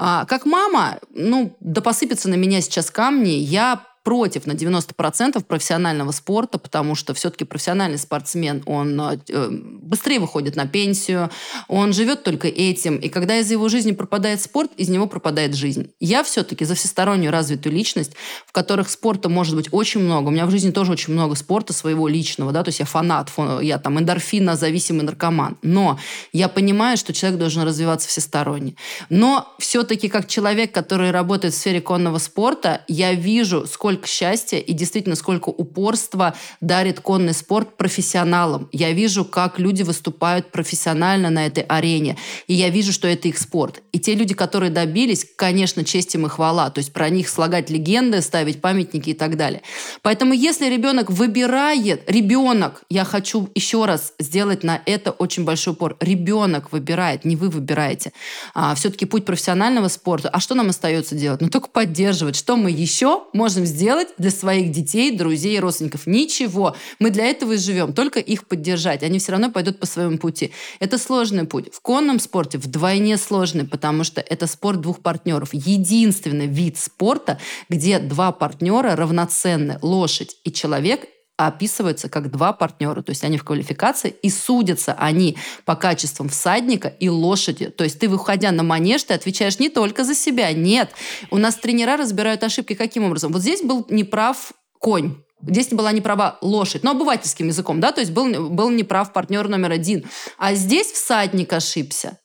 А, 0.00 0.24
как 0.26 0.46
мама, 0.46 0.98
ну, 1.10 1.56
да 1.58 1.80
посыпятся 1.80 2.28
на 2.28 2.34
меня 2.34 2.60
сейчас 2.60 2.90
камни, 2.90 3.30
я 3.30 3.84
против 4.02 4.46
на 4.46 4.52
90% 4.52 5.44
профессионального 5.44 6.12
спорта, 6.12 6.58
потому 6.58 6.94
что 6.94 7.14
все-таки 7.14 7.44
профессиональный 7.44 7.98
спортсмен, 7.98 8.62
он 8.66 9.00
э, 9.00 9.50
быстрее 9.50 10.18
выходит 10.20 10.56
на 10.56 10.66
пенсию, 10.66 11.30
он 11.68 11.92
живет 11.92 12.22
только 12.22 12.48
этим, 12.48 12.96
и 12.96 13.08
когда 13.08 13.38
из 13.38 13.50
его 13.50 13.68
жизни 13.68 13.92
пропадает 13.92 14.40
спорт, 14.40 14.70
из 14.76 14.88
него 14.88 15.06
пропадает 15.06 15.54
жизнь. 15.54 15.90
Я 16.00 16.22
все-таки 16.22 16.64
за 16.64 16.74
всестороннюю 16.74 17.32
развитую 17.32 17.74
личность, 17.74 18.12
в 18.46 18.52
которых 18.52 18.88
спорта 18.88 19.28
может 19.28 19.54
быть 19.54 19.68
очень 19.72 20.00
много. 20.00 20.28
У 20.28 20.30
меня 20.30 20.46
в 20.46 20.50
жизни 20.50 20.70
тоже 20.70 20.92
очень 20.92 21.12
много 21.12 21.34
спорта 21.34 21.72
своего 21.72 22.08
личного, 22.08 22.52
да, 22.52 22.62
то 22.62 22.68
есть 22.68 22.80
я 22.80 22.86
фанат, 22.86 23.30
я 23.60 23.78
там 23.78 23.98
эндорфина 23.98 24.56
зависимый 24.56 25.02
наркоман. 25.02 25.58
Но 25.62 25.98
я 26.32 26.48
понимаю, 26.48 26.96
что 26.96 27.12
человек 27.12 27.38
должен 27.38 27.62
развиваться 27.62 28.08
всесторонне. 28.08 28.74
Но 29.10 29.54
все-таки 29.58 30.08
как 30.08 30.26
человек, 30.28 30.72
который 30.72 31.10
работает 31.10 31.52
в 31.52 31.56
сфере 31.58 31.80
конного 31.80 32.18
спорта, 32.18 32.82
я 32.88 33.12
вижу, 33.12 33.66
сколько 33.66 33.87
сколько 33.88 34.06
счастья 34.06 34.58
и 34.58 34.74
действительно 34.74 35.16
сколько 35.16 35.48
упорства 35.48 36.34
дарит 36.60 37.00
конный 37.00 37.32
спорт 37.32 37.78
профессионалам. 37.78 38.68
Я 38.70 38.92
вижу, 38.92 39.24
как 39.24 39.58
люди 39.58 39.82
выступают 39.82 40.52
профессионально 40.52 41.30
на 41.30 41.46
этой 41.46 41.62
арене. 41.62 42.18
И 42.48 42.54
я 42.54 42.68
вижу, 42.68 42.92
что 42.92 43.08
это 43.08 43.28
их 43.28 43.38
спорт. 43.38 43.80
И 43.92 43.98
те 43.98 44.14
люди, 44.14 44.34
которые 44.34 44.70
добились, 44.70 45.26
конечно, 45.36 45.84
честь 45.84 46.14
им 46.14 46.26
и 46.26 46.28
хвала. 46.28 46.68
То 46.68 46.80
есть 46.80 46.92
про 46.92 47.08
них 47.08 47.30
слагать 47.30 47.70
легенды, 47.70 48.20
ставить 48.20 48.60
памятники 48.60 49.10
и 49.10 49.14
так 49.14 49.38
далее. 49.38 49.62
Поэтому 50.02 50.34
если 50.34 50.68
ребенок 50.68 51.10
выбирает, 51.10 52.02
ребенок, 52.10 52.82
я 52.90 53.04
хочу 53.04 53.48
еще 53.54 53.86
раз 53.86 54.12
сделать 54.18 54.64
на 54.64 54.82
это 54.84 55.12
очень 55.12 55.44
большой 55.44 55.72
упор, 55.72 55.96
ребенок 56.00 56.72
выбирает, 56.72 57.24
не 57.24 57.36
вы 57.36 57.48
выбираете. 57.48 58.12
А, 58.52 58.74
все-таки 58.74 59.06
путь 59.06 59.24
профессионального 59.24 59.88
спорта. 59.88 60.28
А 60.28 60.40
что 60.40 60.54
нам 60.54 60.68
остается 60.68 61.14
делать? 61.14 61.40
Ну, 61.40 61.48
только 61.48 61.68
поддерживать. 61.68 62.36
Что 62.36 62.58
мы 62.58 62.70
еще 62.70 63.22
можем 63.32 63.64
сделать 63.64 63.77
сделать 63.78 64.08
для 64.18 64.32
своих 64.32 64.72
детей, 64.72 65.16
друзей 65.16 65.60
родственников? 65.60 66.06
Ничего. 66.06 66.74
Мы 66.98 67.10
для 67.10 67.26
этого 67.26 67.52
и 67.52 67.56
живем. 67.56 67.92
Только 67.92 68.18
их 68.18 68.48
поддержать. 68.48 69.04
Они 69.04 69.20
все 69.20 69.32
равно 69.32 69.52
пойдут 69.52 69.78
по 69.78 69.86
своему 69.86 70.18
пути. 70.18 70.50
Это 70.80 70.98
сложный 70.98 71.44
путь. 71.44 71.72
В 71.72 71.80
конном 71.80 72.18
спорте 72.18 72.58
вдвойне 72.58 73.16
сложный, 73.16 73.64
потому 73.64 74.02
что 74.02 74.20
это 74.20 74.48
спорт 74.48 74.80
двух 74.80 74.98
партнеров. 74.98 75.50
Единственный 75.52 76.48
вид 76.48 76.76
спорта, 76.76 77.38
где 77.68 78.00
два 78.00 78.32
партнера 78.32 78.96
равноценны. 78.96 79.78
Лошадь 79.80 80.36
и 80.42 80.50
человек 80.50 81.06
описываются 81.38 82.08
как 82.08 82.30
два 82.30 82.52
партнера. 82.52 83.00
То 83.00 83.10
есть 83.10 83.24
они 83.24 83.38
в 83.38 83.44
квалификации, 83.44 84.10
и 84.10 84.28
судятся 84.28 84.92
они 84.94 85.38
по 85.64 85.76
качествам 85.76 86.28
всадника 86.28 86.88
и 86.88 87.08
лошади. 87.08 87.70
То 87.70 87.84
есть 87.84 88.00
ты, 88.00 88.08
выходя 88.08 88.50
на 88.50 88.64
манеж, 88.64 89.04
ты 89.04 89.14
отвечаешь 89.14 89.58
не 89.60 89.70
только 89.70 90.04
за 90.04 90.14
себя. 90.14 90.52
Нет. 90.52 90.90
У 91.30 91.38
нас 91.38 91.54
тренера 91.54 91.96
разбирают 91.96 92.42
ошибки 92.42 92.74
каким 92.74 93.04
образом? 93.04 93.32
Вот 93.32 93.42
здесь 93.42 93.62
был 93.62 93.86
неправ 93.88 94.52
конь. 94.80 95.16
Здесь 95.40 95.68
была 95.68 95.92
неправа 95.92 96.38
лошадь, 96.40 96.82
но 96.82 96.90
обывательским 96.90 97.46
языком, 97.46 97.78
да, 97.78 97.92
то 97.92 98.00
есть 98.00 98.10
был, 98.10 98.50
был 98.50 98.70
неправ 98.70 99.12
партнер 99.12 99.46
номер 99.46 99.70
один. 99.70 100.04
А 100.36 100.54
здесь 100.54 100.90
всадник 100.90 101.52
ошибся. 101.52 102.18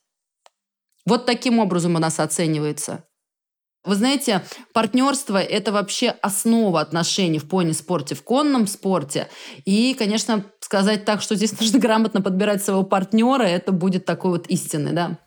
Вот 1.06 1.28
таким 1.28 1.60
образом 1.60 1.96
у 1.96 2.00
нас 2.00 2.20
оценивается. 2.20 3.04
Вы 3.86 3.96
знаете, 3.96 4.42
партнерство– 4.72 5.38
это 5.42 5.74
вообще 5.74 6.16
основа 6.22 6.80
отношений 6.80 7.40
в 7.40 7.50
пони-спорте, 7.50 8.16
в 8.16 8.24
конном 8.24 8.66
спорте. 8.66 9.28
И, 9.66 9.94
конечно, 9.94 10.46
сказать 10.62 11.04
так, 11.04 11.22
что 11.22 11.36
здесь 11.36 11.60
нужно 11.60 11.80
грамотно 11.80 12.22
подбирать 12.22 12.64
своего 12.64 12.84
партнера, 12.84 13.44
это 13.44 13.74
будет 13.74 14.06
такой 14.06 14.32
вот 14.32 14.48
истинный, 14.48 14.94
да. 14.94 15.18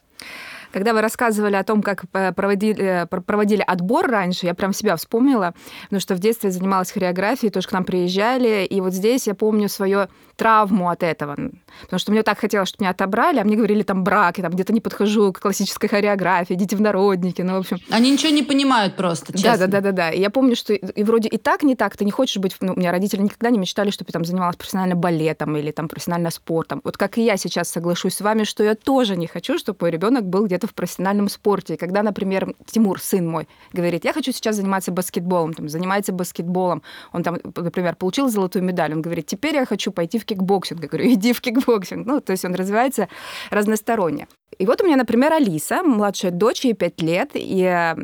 Когда 0.73 0.93
вы 0.93 1.01
рассказывали 1.01 1.55
о 1.55 1.65
том, 1.65 1.83
как 1.83 2.05
проводили, 2.11 3.07
проводили 3.09 3.63
отбор 3.67 4.09
раньше, 4.11 4.47
я 4.47 4.55
прям 4.55 4.73
себя 4.73 4.97
вспомнила, 4.97 5.55
потому 5.85 6.01
что 6.01 6.15
в 6.15 6.19
детстве 6.19 6.51
занималась 6.51 6.91
хореографией, 6.91 7.51
тоже 7.51 7.69
к 7.69 7.73
нам 7.73 7.85
приезжали, 7.85 8.65
и 8.65 8.81
вот 8.81 8.93
здесь 8.93 9.27
я 9.27 9.35
помню 9.35 9.69
свою 9.69 10.09
травму 10.37 10.91
от 10.91 11.03
этого. 11.03 11.37
Потому 11.83 11.99
что 11.99 12.13
мне 12.13 12.23
так 12.23 12.39
хотелось, 12.39 12.69
чтобы 12.69 12.85
меня 12.85 12.91
отобрали, 12.91 13.39
а 13.39 13.45
мне 13.45 13.57
говорили 13.57 13.83
там 13.83 14.05
брак, 14.05 14.39
я 14.39 14.45
там 14.45 14.53
где-то 14.53 14.73
не 14.73 14.81
подхожу 14.81 15.33
к 15.33 15.41
классической 15.41 15.89
хореографии, 15.89 16.55
идите 16.55 16.77
в 16.77 16.81
народники, 16.81 17.43
ну, 17.43 17.55
в 17.55 17.59
общем. 17.59 17.79
Они 17.91 18.11
ничего 18.11 18.33
не 18.33 18.43
понимают 18.43 18.97
просто, 18.97 19.33
честно. 19.33 19.53
Да, 19.53 19.67
да, 19.67 19.67
да, 19.67 19.81
да, 19.81 19.93
да. 19.93 20.11
И 20.11 20.21
я 20.21 20.31
помню, 20.31 20.57
что 20.57 20.73
и 20.75 21.05
вроде 21.05 21.29
и 21.29 21.39
так, 21.39 21.63
не 21.63 21.75
так, 21.75 21.97
ты 21.97 22.05
не 22.05 22.11
хочешь 22.11 22.37
быть, 22.37 22.57
ну, 22.61 22.75
у 22.75 22.79
меня 22.79 22.93
родители 22.93 23.23
никогда 23.23 23.51
не 23.51 23.59
мечтали, 23.59 23.91
чтобы 23.91 24.11
я 24.11 24.13
там 24.13 24.25
занималась 24.25 24.57
профессионально 24.57 24.95
балетом 24.95 25.57
или 25.57 25.71
там 25.71 25.89
профессионально 25.89 26.31
спортом. 26.31 26.81
Вот 26.85 26.97
как 26.97 27.19
и 27.19 27.25
я 27.25 27.37
сейчас 27.37 27.69
соглашусь 27.69 28.15
с 28.15 28.21
вами, 28.21 28.45
что 28.45 28.63
я 28.63 28.75
тоже 28.75 29.17
не 29.17 29.27
хочу, 29.27 29.59
чтобы 29.59 29.79
мой 29.81 29.91
ребенок 29.91 30.25
был 30.27 30.47
где-то 30.47 30.67
в 30.67 30.75
профессиональном 30.75 31.29
спорте. 31.29 31.75
И 31.75 31.77
когда, 31.77 32.03
например, 32.03 32.55
Тимур, 32.67 33.01
сын 33.01 33.27
мой, 33.27 33.49
говорит, 33.73 34.05
я 34.05 34.13
хочу 34.13 34.33
сейчас 34.33 34.57
заниматься 34.57 34.93
баскетболом, 34.93 35.55
там, 35.55 35.69
занимается 35.69 36.13
баскетболом, 36.13 36.83
он 37.13 37.23
там, 37.23 37.39
например, 37.57 37.97
получил 37.97 38.29
золотую 38.29 38.65
медаль, 38.65 38.93
он 38.93 39.03
говорит, 39.03 39.27
теперь 39.27 39.55
я 39.55 39.65
хочу 39.65 39.93
пойти 39.93 40.19
в 40.19 40.26
кикбоксинг. 40.27 40.83
Я 40.83 40.89
говорю, 40.89 41.09
иди 41.13 41.33
в 41.33 41.41
кикбоксинг. 41.41 42.07
Ну, 42.07 42.21
то 42.21 42.33
есть 42.33 42.45
он 42.45 42.55
развивается 42.55 43.09
разносторонне. 43.51 44.29
И 44.59 44.65
вот 44.65 44.81
у 44.81 44.85
меня, 44.85 44.97
например, 44.97 45.33
Алиса, 45.33 45.83
младшая 45.83 46.31
дочь, 46.31 46.65
ей 46.65 46.73
5 46.73 47.03
лет. 47.03 47.31
И 47.35 47.63
э, 47.63 47.95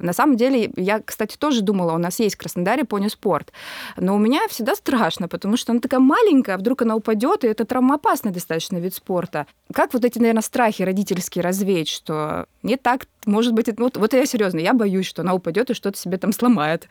на 0.00 0.12
самом 0.12 0.36
деле, 0.36 0.70
я, 0.76 1.00
кстати, 1.00 1.36
тоже 1.36 1.60
думала, 1.60 1.92
у 1.92 1.98
нас 1.98 2.18
есть 2.18 2.36
в 2.36 2.38
Краснодаре 2.38 2.84
пони-спорт. 2.84 3.52
Но 3.96 4.14
у 4.14 4.18
меня 4.18 4.48
всегда 4.48 4.74
страшно, 4.74 5.28
потому 5.28 5.56
что 5.56 5.72
она 5.72 5.80
такая 5.80 6.00
маленькая, 6.00 6.54
а 6.54 6.58
вдруг 6.58 6.82
она 6.82 6.96
упадет, 6.96 7.44
и 7.44 7.48
это 7.48 7.64
травмоопасный 7.64 8.32
достаточно 8.32 8.78
вид 8.78 8.94
спорта. 8.94 9.46
Как 9.72 9.92
вот 9.92 10.04
эти, 10.04 10.18
наверное, 10.18 10.42
страхи 10.42 10.82
родительские 10.82 11.42
развеять, 11.42 11.88
что 11.88 12.46
не 12.62 12.76
так, 12.76 13.06
может 13.26 13.52
быть, 13.52 13.68
вот, 13.78 13.96
вот 13.96 14.12
я 14.14 14.24
серьезно, 14.24 14.60
я 14.60 14.72
боюсь, 14.72 15.06
что 15.06 15.22
она 15.22 15.34
упадет 15.34 15.70
и 15.70 15.74
что-то 15.74 15.98
себе 15.98 16.16
там 16.16 16.32
сломает. 16.32 16.88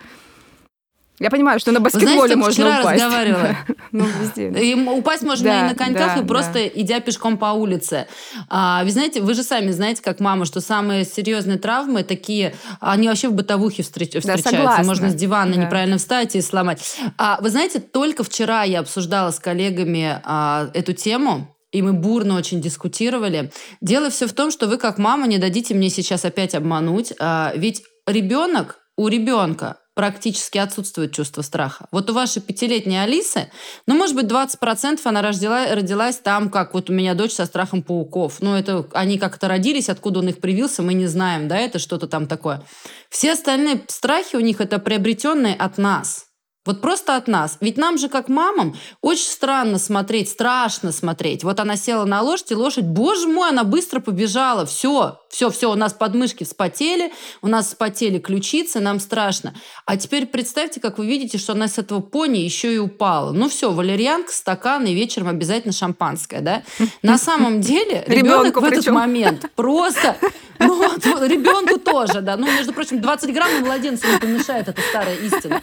Я 1.19 1.29
понимаю, 1.29 1.59
что 1.59 1.71
на 1.71 1.79
баскетболе 1.79 2.17
Знаете, 2.17 2.35
можно 2.35 2.65
вчера 2.65 2.79
упасть. 2.81 3.01
разговаривала. 3.01 3.57
ну, 3.91 4.05
везде. 4.19 4.75
Упасть 4.75 5.23
можно 5.23 5.45
да, 5.45 5.59
и 5.59 5.63
на 5.69 5.75
коньках, 5.75 6.15
да, 6.15 6.21
и 6.21 6.25
просто 6.25 6.53
да. 6.53 6.67
идя 6.67 6.99
пешком 6.99 7.37
по 7.37 7.53
улице. 7.53 8.07
А, 8.49 8.83
вы 8.83 8.91
знаете, 8.91 9.21
вы 9.21 9.33
же 9.33 9.43
сами 9.43 9.71
знаете, 9.71 10.01
как 10.01 10.19
мама, 10.19 10.43
что 10.45 10.59
самые 10.59 11.05
серьезные 11.05 11.57
травмы 11.57 12.03
такие, 12.03 12.53
они 12.81 13.07
вообще 13.07 13.29
в 13.29 13.33
бытовухе 13.33 13.83
встреч, 13.83 14.09
встречаются. 14.09 14.49
Согласна. 14.49 14.83
Можно 14.83 15.09
с 15.09 15.13
дивана 15.13 15.55
неправильно 15.55 15.97
встать 15.97 16.35
и 16.35 16.41
сломать. 16.41 16.97
А, 17.17 17.39
вы 17.39 17.49
знаете, 17.49 17.79
только 17.79 18.25
вчера 18.25 18.63
я 18.63 18.79
обсуждала 18.81 19.31
с 19.31 19.39
коллегами 19.39 20.19
а, 20.23 20.69
эту 20.73 20.91
тему, 20.91 21.55
и 21.71 21.81
мы 21.81 21.93
бурно 21.93 22.35
очень 22.35 22.61
дискутировали. 22.61 23.51
Дело 23.79 24.09
все 24.09 24.27
в 24.27 24.33
том, 24.33 24.51
что 24.51 24.67
вы 24.67 24.77
как 24.77 24.97
мама 24.97 25.27
не 25.27 25.37
дадите 25.37 25.73
мне 25.75 25.89
сейчас 25.89 26.25
опять 26.25 26.55
обмануть, 26.55 27.13
а, 27.19 27.53
ведь 27.55 27.83
ребенок 28.05 28.79
у 28.97 29.07
ребенка 29.07 29.77
практически 29.95 30.57
отсутствует 30.57 31.13
чувство 31.13 31.41
страха. 31.41 31.87
Вот 31.91 32.09
у 32.09 32.13
вашей 32.13 32.41
пятилетней 32.41 33.01
Алисы, 33.01 33.49
ну, 33.87 33.95
может 33.95 34.15
быть, 34.15 34.25
20% 34.25 34.99
она 35.05 35.21
родила, 35.21 35.73
родилась 35.73 36.17
там, 36.17 36.49
как 36.49 36.73
вот 36.73 36.89
у 36.89 36.93
меня 36.93 37.15
дочь 37.15 37.31
со 37.31 37.45
страхом 37.45 37.81
пауков. 37.81 38.41
Ну, 38.41 38.53
это 38.53 38.87
они 38.93 39.17
как-то 39.17 39.47
родились, 39.47 39.89
откуда 39.89 40.19
он 40.19 40.27
их 40.27 40.39
привился, 40.39 40.83
мы 40.83 40.93
не 40.93 41.07
знаем, 41.07 41.47
да, 41.47 41.57
это 41.57 41.79
что-то 41.79 42.07
там 42.07 42.27
такое. 42.27 42.61
Все 43.09 43.31
остальные 43.31 43.83
страхи 43.87 44.35
у 44.35 44.41
них 44.41 44.59
это 44.59 44.79
приобретенные 44.79 45.55
от 45.55 45.77
нас. 45.77 46.24
Вот 46.65 46.81
просто 46.81 47.15
от 47.15 47.27
нас. 47.27 47.57
Ведь 47.61 47.77
нам 47.77 47.97
же, 47.97 48.09
как 48.09 48.27
мамам, 48.27 48.75
очень 49.01 49.29
странно 49.29 49.77
смотреть, 49.77 50.29
страшно 50.29 50.91
смотреть. 50.91 51.43
Вот 51.43 51.59
она 51.59 51.75
села 51.75 52.05
на 52.05 52.21
лошадь, 52.21 52.51
и 52.51 52.55
лошадь, 52.55 52.85
боже 52.85 53.27
мой, 53.27 53.49
она 53.49 53.63
быстро 53.63 53.99
побежала. 53.99 54.65
Все, 54.65 55.19
все, 55.29 55.51
все, 55.51 55.71
у 55.71 55.75
нас 55.75 55.93
подмышки 55.93 56.43
вспотели, 56.43 57.13
у 57.41 57.47
нас 57.47 57.67
вспотели 57.67 58.17
ключицы, 58.17 58.79
нам 58.79 58.99
страшно. 58.99 59.53
А 59.85 59.95
теперь 59.97 60.25
представьте, 60.25 60.79
как 60.79 60.97
вы 60.97 61.05
видите, 61.05 61.37
что 61.37 61.53
она 61.53 61.67
с 61.67 61.77
этого 61.77 61.99
пони 61.99 62.39
еще 62.39 62.73
и 62.73 62.77
упала. 62.79 63.31
Ну 63.31 63.47
все, 63.47 63.71
валерьянка, 63.71 64.31
стакан 64.31 64.85
и 64.85 64.93
вечером 64.93 65.27
обязательно 65.27 65.73
шампанское, 65.73 66.41
да? 66.41 66.63
На 67.03 67.17
самом 67.17 67.61
деле 67.61 68.03
ребенок 68.07 68.59
в 68.59 68.63
этот 68.63 68.87
момент 68.87 69.51
просто 69.55 70.17
Ну, 70.59 71.25
ребенку 71.25 71.79
тоже, 71.79 72.21
да. 72.21 72.37
Ну, 72.37 72.45
между 72.45 72.73
прочим, 72.73 73.01
20 73.01 73.33
грамм 73.33 73.61
младенцу 73.61 74.07
не 74.07 74.19
помешает, 74.19 74.67
это 74.67 74.81
старая 74.81 75.15
истина. 75.17 75.61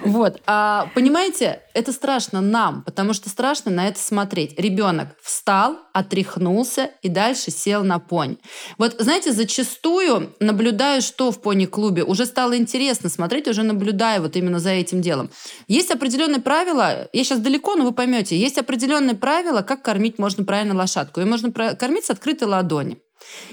Вот. 0.00 0.31
А, 0.46 0.88
понимаете, 0.94 1.60
это 1.74 1.92
страшно 1.92 2.40
нам, 2.40 2.82
потому 2.82 3.12
что 3.12 3.28
страшно 3.28 3.70
на 3.70 3.88
это 3.88 3.98
смотреть. 3.98 4.58
Ребенок 4.58 5.08
встал, 5.22 5.78
отряхнулся 5.92 6.90
и 7.02 7.08
дальше 7.08 7.50
сел 7.50 7.84
на 7.84 7.98
пони. 7.98 8.38
Вот, 8.78 8.96
знаете, 8.98 9.32
зачастую 9.32 10.34
наблюдаю, 10.40 11.02
что 11.02 11.30
в 11.30 11.40
пони-клубе, 11.40 12.04
уже 12.04 12.26
стало 12.26 12.56
интересно 12.56 13.08
смотреть, 13.08 13.48
уже 13.48 13.62
наблюдаю 13.62 14.22
вот 14.22 14.36
именно 14.36 14.58
за 14.58 14.70
этим 14.70 15.00
делом. 15.00 15.30
Есть 15.68 15.90
определенные 15.90 16.40
правила, 16.40 17.08
я 17.12 17.24
сейчас 17.24 17.40
далеко, 17.40 17.74
но 17.74 17.84
вы 17.84 17.92
поймете, 17.92 18.36
есть 18.36 18.58
определенные 18.58 19.16
правила, 19.16 19.62
как 19.62 19.82
кормить 19.82 20.18
можно 20.18 20.44
правильно 20.44 20.74
лошадку. 20.74 21.20
Ее 21.20 21.26
можно 21.26 21.52
кормить 21.52 22.04
с 22.04 22.10
открытой 22.10 22.48
ладони. 22.48 22.98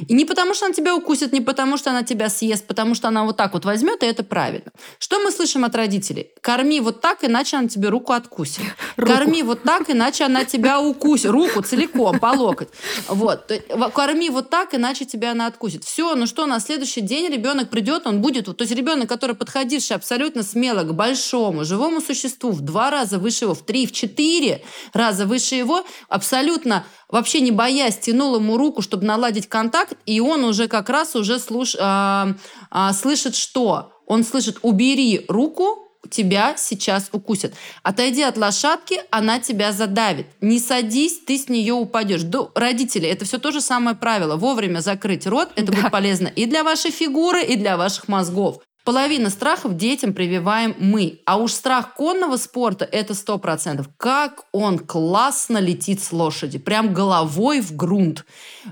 И 0.08 0.14
не 0.14 0.26
потому, 0.26 0.54
что 0.54 0.66
она 0.66 0.74
тебя 0.74 0.96
укусит, 0.96 1.34
не 1.34 1.42
потому, 1.42 1.78
что 1.78 1.90
она 1.90 2.04
тебя 2.04 2.30
съест, 2.30 2.66
потому 2.68 2.96
что 2.96 3.08
она 3.08 3.24
вот 3.24 3.38
так 3.38 3.54
вот 3.54 3.66
возьмет, 3.66 4.04
и 4.04 4.06
это 4.06 4.24
правильно. 4.24 4.72
Что 5.00 5.20
мы 5.20 5.32
слышим 5.32 5.66
от 5.66 5.76
родителей? 5.76 6.32
Корми 6.42 6.80
вот 6.80 7.02
так, 7.02 7.24
иначе 7.24 7.58
она 7.58 7.68
тебе 7.68 7.90
руку 7.90 8.14
откусит. 8.14 8.64
Руку. 8.98 9.14
Корми 9.14 9.44
вот 9.44 9.64
так, 9.64 9.90
иначе 9.90 10.26
она 10.26 10.46
тебя 10.46 10.80
укусит. 10.80 11.32
Руку 11.32 11.62
целиком, 11.62 12.20
по 12.20 12.28
локоть. 12.28 12.70
Вот. 13.08 13.52
Корми 13.94 14.30
вот 14.30 14.50
так, 14.50 14.74
иначе 14.74 15.06
тебя 15.06 15.32
она 15.32 15.48
откусит. 15.48 15.84
Все, 15.84 16.16
ну 16.16 16.28
что, 16.28 16.46
на 16.46 16.60
следующий 16.60 17.02
день 17.02 17.32
ребенок 17.32 17.70
придет, 17.70 18.08
он 18.08 18.22
будет... 18.22 18.46
То 18.46 18.64
есть 18.64 18.74
ребенок, 18.74 19.10
который 19.10 19.36
подходивший 19.36 19.96
абсолютно 19.96 20.44
смело 20.44 20.84
к 20.84 20.94
большому 20.94 21.66
живому 21.66 22.02
существу, 22.02 22.52
в 22.52 22.62
два 22.62 22.90
раза 22.90 23.20
выше 23.20 23.46
его, 23.46 23.54
в 23.54 23.66
три, 23.66 23.86
в 23.86 23.92
четыре 23.92 24.64
раза 24.94 25.26
выше 25.26 25.56
его, 25.56 25.86
абсолютно 26.08 26.86
вообще 27.10 27.42
не 27.42 27.52
боясь, 27.52 27.98
тянул 27.98 28.36
ему 28.36 28.58
руку, 28.58 28.82
чтобы 28.82 29.06
наладить 29.06 29.48
контакт, 29.48 29.59
и 30.06 30.20
он 30.20 30.44
уже 30.44 30.68
как 30.68 30.90
раз 30.90 31.16
уже 31.16 31.40
слуш, 31.40 31.76
а, 31.80 32.34
а, 32.70 32.94
слышит 32.94 33.36
что? 33.36 33.94
Он 34.06 34.24
слышит 34.24 34.58
«убери 34.62 35.26
руку», 35.28 35.90
тебя 36.10 36.56
сейчас 36.58 37.10
укусят. 37.12 37.54
Отойди 37.84 38.22
от 38.22 38.38
лошадки, 38.38 39.02
она 39.12 39.40
тебя 39.40 39.72
задавит. 39.72 40.28
Не 40.42 40.60
садись, 40.60 41.20
ты 41.26 41.38
с 41.38 41.50
нее 41.50 41.74
упадешь. 41.74 42.24
До 42.24 42.52
родители, 42.56 43.08
это 43.08 43.26
все 43.26 43.38
то 43.38 43.52
же 43.52 43.62
самое 43.62 43.96
правило. 43.96 44.36
Вовремя 44.36 44.80
закрыть 44.80 45.28
рот, 45.28 45.50
это 45.56 45.72
да. 45.72 45.74
будет 45.74 45.92
полезно 45.92 46.28
и 46.28 46.46
для 46.46 46.64
вашей 46.64 46.92
фигуры, 46.92 47.44
и 47.44 47.56
для 47.56 47.78
ваших 47.78 48.08
мозгов. 48.08 48.62
Половина 48.90 49.30
страхов 49.30 49.78
детям 49.78 50.14
прививаем 50.14 50.76
мы. 50.80 51.22
А 51.26 51.38
уж 51.38 51.52
страх 51.52 51.94
конного 51.94 52.38
спорта– 52.38 52.86
это 52.92 53.14
сто 53.14 53.38
процентов. 53.38 53.88
Как 53.98 54.46
он 54.52 54.80
классно 54.80 55.60
летит 55.60 56.02
с 56.02 56.12
лошади. 56.12 56.58
Прям 56.58 56.92
головой 56.92 57.62
в 57.62 57.76
грунт. 57.76 58.26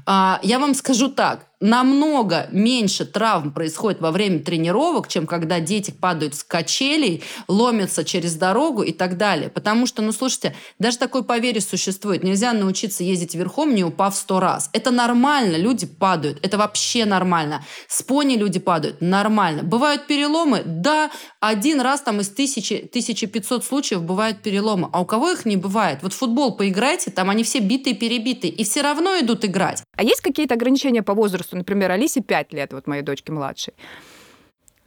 А, 0.07 0.39
я 0.41 0.57
вам 0.57 0.73
скажу 0.73 1.09
так 1.09 1.46
намного 1.59 2.47
меньше 2.51 3.05
травм 3.05 3.51
происходит 3.51 3.99
во 3.99 4.11
время 4.11 4.39
тренировок, 4.39 5.07
чем 5.07 5.25
когда 5.25 5.59
дети 5.59 5.91
падают 5.91 6.35
с 6.35 6.43
качелей, 6.43 7.23
ломятся 7.47 8.03
через 8.03 8.35
дорогу 8.35 8.83
и 8.83 8.91
так 8.91 9.17
далее. 9.17 9.49
Потому 9.49 9.87
что, 9.87 10.01
ну, 10.01 10.11
слушайте, 10.11 10.55
даже 10.77 10.97
такой 10.97 11.23
поверье 11.23 11.61
существует. 11.61 12.23
Нельзя 12.23 12.53
научиться 12.53 13.03
ездить 13.03 13.33
верхом, 13.35 13.73
не 13.73 13.83
упав 13.83 14.15
сто 14.15 14.39
раз. 14.39 14.69
Это 14.73 14.91
нормально, 14.91 15.55
люди 15.55 15.85
падают. 15.87 16.39
Это 16.43 16.57
вообще 16.57 17.05
нормально. 17.05 17.65
С 17.87 18.03
пони 18.03 18.35
люди 18.35 18.59
падают. 18.59 19.01
Нормально. 19.01 19.63
Бывают 19.63 20.05
переломы? 20.05 20.61
Да, 20.65 21.09
один 21.39 21.81
раз 21.81 22.01
там 22.01 22.21
из 22.21 22.29
тысячи, 22.29 22.73
1500 22.73 23.65
случаев 23.65 24.03
бывают 24.03 24.41
переломы. 24.41 24.89
А 24.93 25.01
у 25.01 25.05
кого 25.05 25.31
их 25.31 25.45
не 25.45 25.57
бывает? 25.57 25.99
Вот 26.03 26.13
футбол 26.13 26.55
поиграйте, 26.55 27.09
там 27.09 27.29
они 27.29 27.43
все 27.43 27.59
битые-перебитые. 27.59 28.51
И 28.51 28.63
все 28.63 28.81
равно 28.81 29.19
идут 29.19 29.43
играть. 29.43 29.83
А 29.95 30.03
есть 30.03 30.21
какие-то 30.21 30.53
ограничения 30.53 31.01
по 31.01 31.13
возрасту? 31.13 31.46
Например, 31.55 31.91
Алисе 31.91 32.21
5 32.21 32.53
лет, 32.53 32.73
вот 32.73 32.87
моей 32.87 33.03
дочке 33.03 33.31
младшей. 33.31 33.73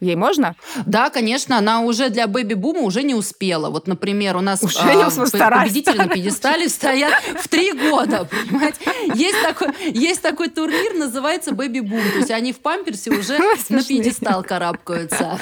Ей 0.01 0.15
можно? 0.15 0.55
Да, 0.87 1.11
конечно, 1.11 1.59
она 1.59 1.81
уже 1.81 2.09
для 2.09 2.25
бэби-бума 2.25 2.81
уже 2.81 3.03
не 3.03 3.13
успела. 3.13 3.69
Вот, 3.69 3.85
например, 3.85 4.35
у 4.35 4.41
нас 4.41 4.63
уже 4.63 4.79
а, 4.79 5.09
победители 5.11 5.97
на 5.97 6.07
пьедестале 6.07 6.69
стоят 6.69 7.13
в 7.39 7.47
три 7.47 7.71
года, 7.71 8.25
понимаете? 8.25 8.79
Есть 9.13 9.39
такой, 9.43 9.67
есть 9.93 10.23
такой 10.23 10.49
турнир, 10.49 10.95
называется 10.95 11.51
бэби-бум. 11.51 12.01
То 12.13 12.17
есть 12.17 12.31
они 12.31 12.51
в 12.51 12.59
памперсе 12.61 13.11
уже 13.11 13.37
на 13.69 13.83
пьедестал 13.83 14.41
карабкаются. 14.43 15.37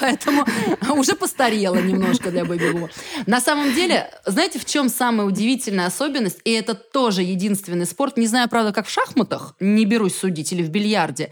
Поэтому 0.00 0.44
уже 0.90 1.14
постарела 1.14 1.76
немножко 1.76 2.32
для 2.32 2.44
бэби-бума. 2.44 2.88
На 3.26 3.40
самом 3.40 3.72
деле, 3.74 4.10
знаете, 4.26 4.58
в 4.58 4.64
чем 4.64 4.88
самая 4.88 5.24
удивительная 5.24 5.86
особенность? 5.86 6.40
И 6.42 6.50
это 6.50 6.74
тоже 6.74 7.22
единственный 7.22 7.86
спорт. 7.86 8.16
Не 8.16 8.26
знаю, 8.26 8.48
правда, 8.48 8.72
как 8.72 8.88
в 8.88 8.90
шахматах, 8.90 9.54
не 9.60 9.84
берусь 9.84 10.16
судить, 10.16 10.52
или 10.52 10.64
в 10.64 10.68
бильярде. 10.68 11.30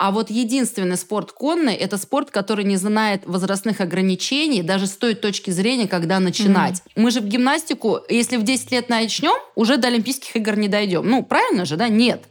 А 0.00 0.12
вот 0.12 0.30
единственный 0.30 0.96
спорт 0.96 1.30
конный– 1.32 1.74
это 1.76 1.98
спорт, 1.98 2.30
который 2.30 2.64
не 2.64 2.78
знает 2.78 3.24
возрастных 3.26 3.82
ограничений, 3.82 4.62
даже 4.62 4.86
с 4.86 4.92
той 4.92 5.14
точки 5.14 5.50
зрения, 5.50 5.86
когда 5.86 6.18
начинать. 6.20 6.76
Mm-hmm. 6.76 7.02
Мы 7.02 7.10
же 7.10 7.20
в 7.20 7.26
гимнастику, 7.26 7.98
если 8.08 8.38
в 8.38 8.42
10 8.42 8.72
лет 8.72 8.88
начнем, 8.88 9.38
уже 9.56 9.76
до 9.76 9.88
Олимпийских 9.88 10.34
игр 10.36 10.56
не 10.56 10.68
дойдем. 10.68 11.06
Ну, 11.06 11.22
правильно 11.22 11.66
же, 11.66 11.76
да? 11.76 11.88
Нет. 11.88 12.24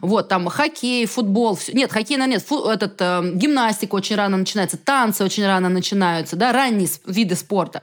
Вот, 0.00 0.28
там 0.28 0.48
хоккей, 0.48 1.04
футбол. 1.04 1.56
Все. 1.56 1.72
Нет, 1.72 1.92
хоккей, 1.92 2.16
на 2.16 2.26
нет. 2.26 2.42
Фу, 2.42 2.64
этот, 2.64 2.96
э, 3.00 3.32
гимнастика 3.34 3.96
очень 3.96 4.16
рано 4.16 4.38
начинается, 4.38 4.78
танцы 4.78 5.22
очень 5.22 5.44
рано 5.44 5.68
начинаются, 5.68 6.36
да, 6.36 6.52
ранние 6.52 6.88
виды 7.04 7.36
спорта. 7.36 7.82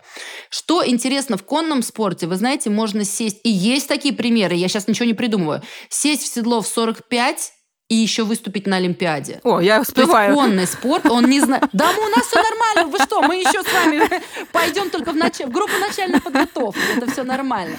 Что 0.49 0.83
интересно 0.83 1.37
в 1.37 1.43
конном 1.43 1.83
спорте, 1.83 2.25
вы 2.25 2.37
знаете, 2.37 2.71
можно 2.71 3.03
сесть, 3.03 3.41
и 3.43 3.51
есть 3.51 3.87
такие 3.87 4.15
примеры, 4.15 4.55
я 4.55 4.67
сейчас 4.67 4.87
ничего 4.87 5.05
не 5.05 5.13
придумываю, 5.13 5.61
сесть 5.89 6.23
в 6.23 6.33
седло 6.33 6.61
в 6.61 6.67
45 6.67 7.53
и 7.89 7.95
еще 7.95 8.23
выступить 8.23 8.67
на 8.67 8.77
Олимпиаде. 8.77 9.39
О, 9.43 9.59
я 9.59 9.81
успеваю. 9.81 10.35
То 10.35 10.41
есть 10.41 10.49
конный 10.49 10.67
спорт, 10.67 11.05
он 11.05 11.25
не 11.25 11.39
знает. 11.39 11.63
Да, 11.73 11.91
мы, 11.93 12.05
у 12.05 12.09
нас 12.09 12.25
все 12.25 12.41
нормально, 12.41 12.87
вы 12.87 13.03
что, 13.03 13.21
мы 13.21 13.35
еще 13.35 13.61
с 13.63 13.73
вами 13.73 14.01
пойдем 14.51 14.89
только 14.89 15.11
в, 15.11 15.15
нач... 15.15 15.39
в 15.39 15.51
группу 15.51 15.73
начальной 15.79 16.19
подготовки, 16.19 16.79
это 16.95 17.09
все 17.11 17.23
нормально. 17.23 17.77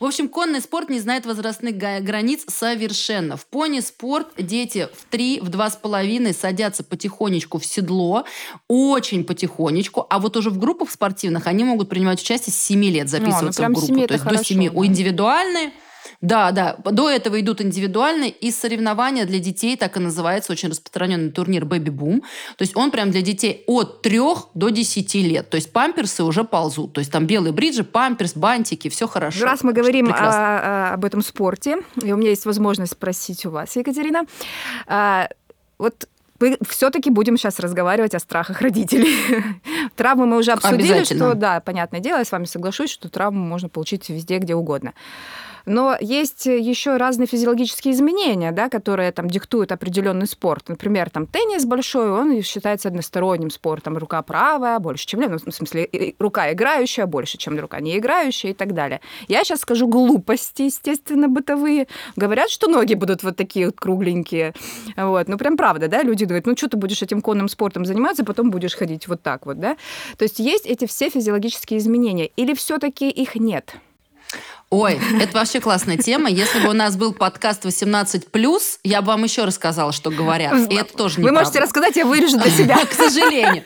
В 0.00 0.04
общем, 0.04 0.28
конный 0.28 0.60
спорт 0.60 0.90
не 0.90 1.00
знает 1.00 1.26
возрастных 1.26 1.76
границ 1.76 2.44
совершенно. 2.46 3.36
В 3.36 3.46
пони-спорт 3.46 4.28
дети 4.38 4.88
в 4.94 5.10
три, 5.10 5.40
в 5.40 5.48
два 5.48 5.70
с 5.70 5.76
половиной 5.76 6.34
садятся 6.34 6.84
потихонечку 6.84 7.58
в 7.58 7.66
седло, 7.66 8.24
очень 8.68 9.24
потихонечку, 9.24 10.06
а 10.08 10.20
вот 10.20 10.36
уже 10.36 10.50
в 10.50 10.58
группах 10.58 10.90
спортивных 10.90 11.48
они 11.48 11.64
могут 11.64 11.88
принимать 11.88 12.20
участие 12.20 12.52
с 12.52 12.58
7 12.58 12.84
лет, 12.84 13.08
записываться 13.08 13.62
ну, 13.62 13.68
ну, 13.68 13.74
в 13.74 13.86
группу. 13.86 14.06
То 14.06 14.14
есть 14.14 14.24
хорошо, 14.24 14.38
до 14.38 14.44
7 14.44 14.64
да. 14.66 14.78
у 14.78 14.86
индивидуальные 14.86 15.72
да, 16.20 16.50
да. 16.50 16.76
До 16.84 17.08
этого 17.08 17.40
идут 17.40 17.60
индивидуальные, 17.60 18.30
и 18.30 18.50
соревнования 18.50 19.24
для 19.24 19.38
детей, 19.38 19.76
так 19.76 19.96
и 19.96 20.00
называется 20.00 20.52
очень 20.52 20.68
распространенный 20.68 21.30
турнир 21.30 21.64
Baby 21.64 21.90
Boom. 21.90 22.20
То 22.56 22.62
есть 22.62 22.76
он 22.76 22.90
прям 22.90 23.12
для 23.12 23.22
детей 23.22 23.62
от 23.68 24.02
3 24.02 24.20
до 24.54 24.70
10 24.70 25.14
лет. 25.14 25.48
То 25.48 25.54
есть 25.54 25.72
памперсы 25.72 26.24
уже 26.24 26.42
ползут. 26.42 26.94
То 26.94 26.98
есть 26.98 27.12
там 27.12 27.26
белые 27.26 27.52
бриджи, 27.52 27.84
памперс, 27.84 28.34
бантики, 28.34 28.88
все 28.88 29.06
хорошо. 29.06 29.44
Раз 29.44 29.62
мы 29.62 29.72
говорим 29.72 30.12
о, 30.12 30.16
о, 30.16 30.94
об 30.94 31.04
этом 31.04 31.22
спорте, 31.22 31.78
и 32.02 32.12
у 32.12 32.16
меня 32.16 32.30
есть 32.30 32.46
возможность 32.46 32.92
спросить 32.92 33.46
у 33.46 33.50
вас, 33.50 33.76
Екатерина, 33.76 34.24
а, 34.86 35.28
вот 35.78 36.08
мы 36.40 36.56
все-таки 36.68 37.10
будем 37.10 37.36
сейчас 37.36 37.58
разговаривать 37.58 38.14
о 38.14 38.18
страхах 38.18 38.60
родителей. 38.60 39.14
Травмы 39.96 40.26
мы 40.26 40.38
уже 40.38 40.52
обсудили, 40.52 41.04
что, 41.04 41.34
да, 41.34 41.60
понятное 41.60 42.00
дело, 42.00 42.18
я 42.18 42.24
с 42.24 42.32
вами 42.32 42.44
соглашусь, 42.44 42.90
что 42.90 43.08
травму 43.08 43.44
можно 43.44 43.68
получить 43.68 44.08
везде, 44.08 44.38
где 44.38 44.54
угодно. 44.54 44.94
Но 45.66 45.96
есть 46.00 46.46
еще 46.46 46.96
разные 46.96 47.26
физиологические 47.26 47.94
изменения, 47.94 48.52
да, 48.52 48.68
которые 48.68 49.12
там 49.12 49.28
диктуют 49.28 49.72
определенный 49.72 50.26
спорт. 50.26 50.68
Например, 50.68 51.10
там 51.10 51.26
теннис 51.26 51.64
большой, 51.64 52.10
он 52.10 52.42
считается 52.42 52.88
односторонним 52.88 53.50
спортом. 53.50 53.96
Рука 53.98 54.22
правая 54.22 54.78
больше, 54.78 55.06
чем 55.06 55.20
левая. 55.20 55.38
Ну, 55.44 55.52
в 55.52 55.54
смысле, 55.54 56.14
рука 56.18 56.52
играющая 56.52 57.06
больше, 57.06 57.38
чем 57.38 57.58
рука 57.58 57.80
не 57.80 57.98
играющая 57.98 58.50
и 58.50 58.54
так 58.54 58.74
далее. 58.74 59.00
Я 59.28 59.44
сейчас 59.44 59.60
скажу 59.60 59.86
глупости, 59.88 60.62
естественно, 60.62 61.28
бытовые. 61.28 61.86
Говорят, 62.16 62.50
что 62.50 62.68
ноги 62.68 62.94
будут 62.94 63.22
вот 63.22 63.36
такие 63.36 63.66
вот 63.66 63.76
кругленькие. 63.76 64.54
Вот. 64.96 65.28
Ну, 65.28 65.38
прям 65.38 65.56
правда, 65.56 65.88
да, 65.88 66.02
люди 66.02 66.24
думают, 66.24 66.46
ну, 66.46 66.56
что 66.56 66.68
ты 66.68 66.76
будешь 66.76 67.02
этим 67.02 67.20
конным 67.20 67.48
спортом 67.48 67.84
заниматься, 67.84 68.24
потом 68.24 68.50
будешь 68.50 68.74
ходить 68.74 69.08
вот 69.08 69.22
так 69.22 69.46
вот, 69.46 69.58
да. 69.58 69.76
То 70.16 70.24
есть 70.24 70.38
есть 70.38 70.66
эти 70.66 70.86
все 70.86 71.10
физиологические 71.10 71.78
изменения. 71.78 72.26
Или 72.36 72.54
все-таки 72.54 73.08
их 73.08 73.34
нет? 73.36 73.74
Ой, 74.70 75.00
это 75.18 75.32
вообще 75.32 75.60
классная 75.60 75.96
тема. 75.96 76.28
Если 76.28 76.60
бы 76.60 76.68
у 76.68 76.72
нас 76.74 76.94
был 76.94 77.14
подкаст 77.14 77.64
18+, 77.64 78.78
я 78.84 79.00
бы 79.00 79.06
вам 79.06 79.24
еще 79.24 79.44
рассказала, 79.44 79.92
что 79.92 80.10
говорят. 80.10 80.70
И 80.70 80.74
это 80.74 80.94
тоже 80.94 81.20
не 81.20 81.24
Вы 81.24 81.32
можете 81.32 81.58
рассказать, 81.60 81.96
я 81.96 82.04
вырежу 82.04 82.38
для 82.38 82.50
себя. 82.50 82.76
К 82.84 82.92
сожалению. 82.92 83.62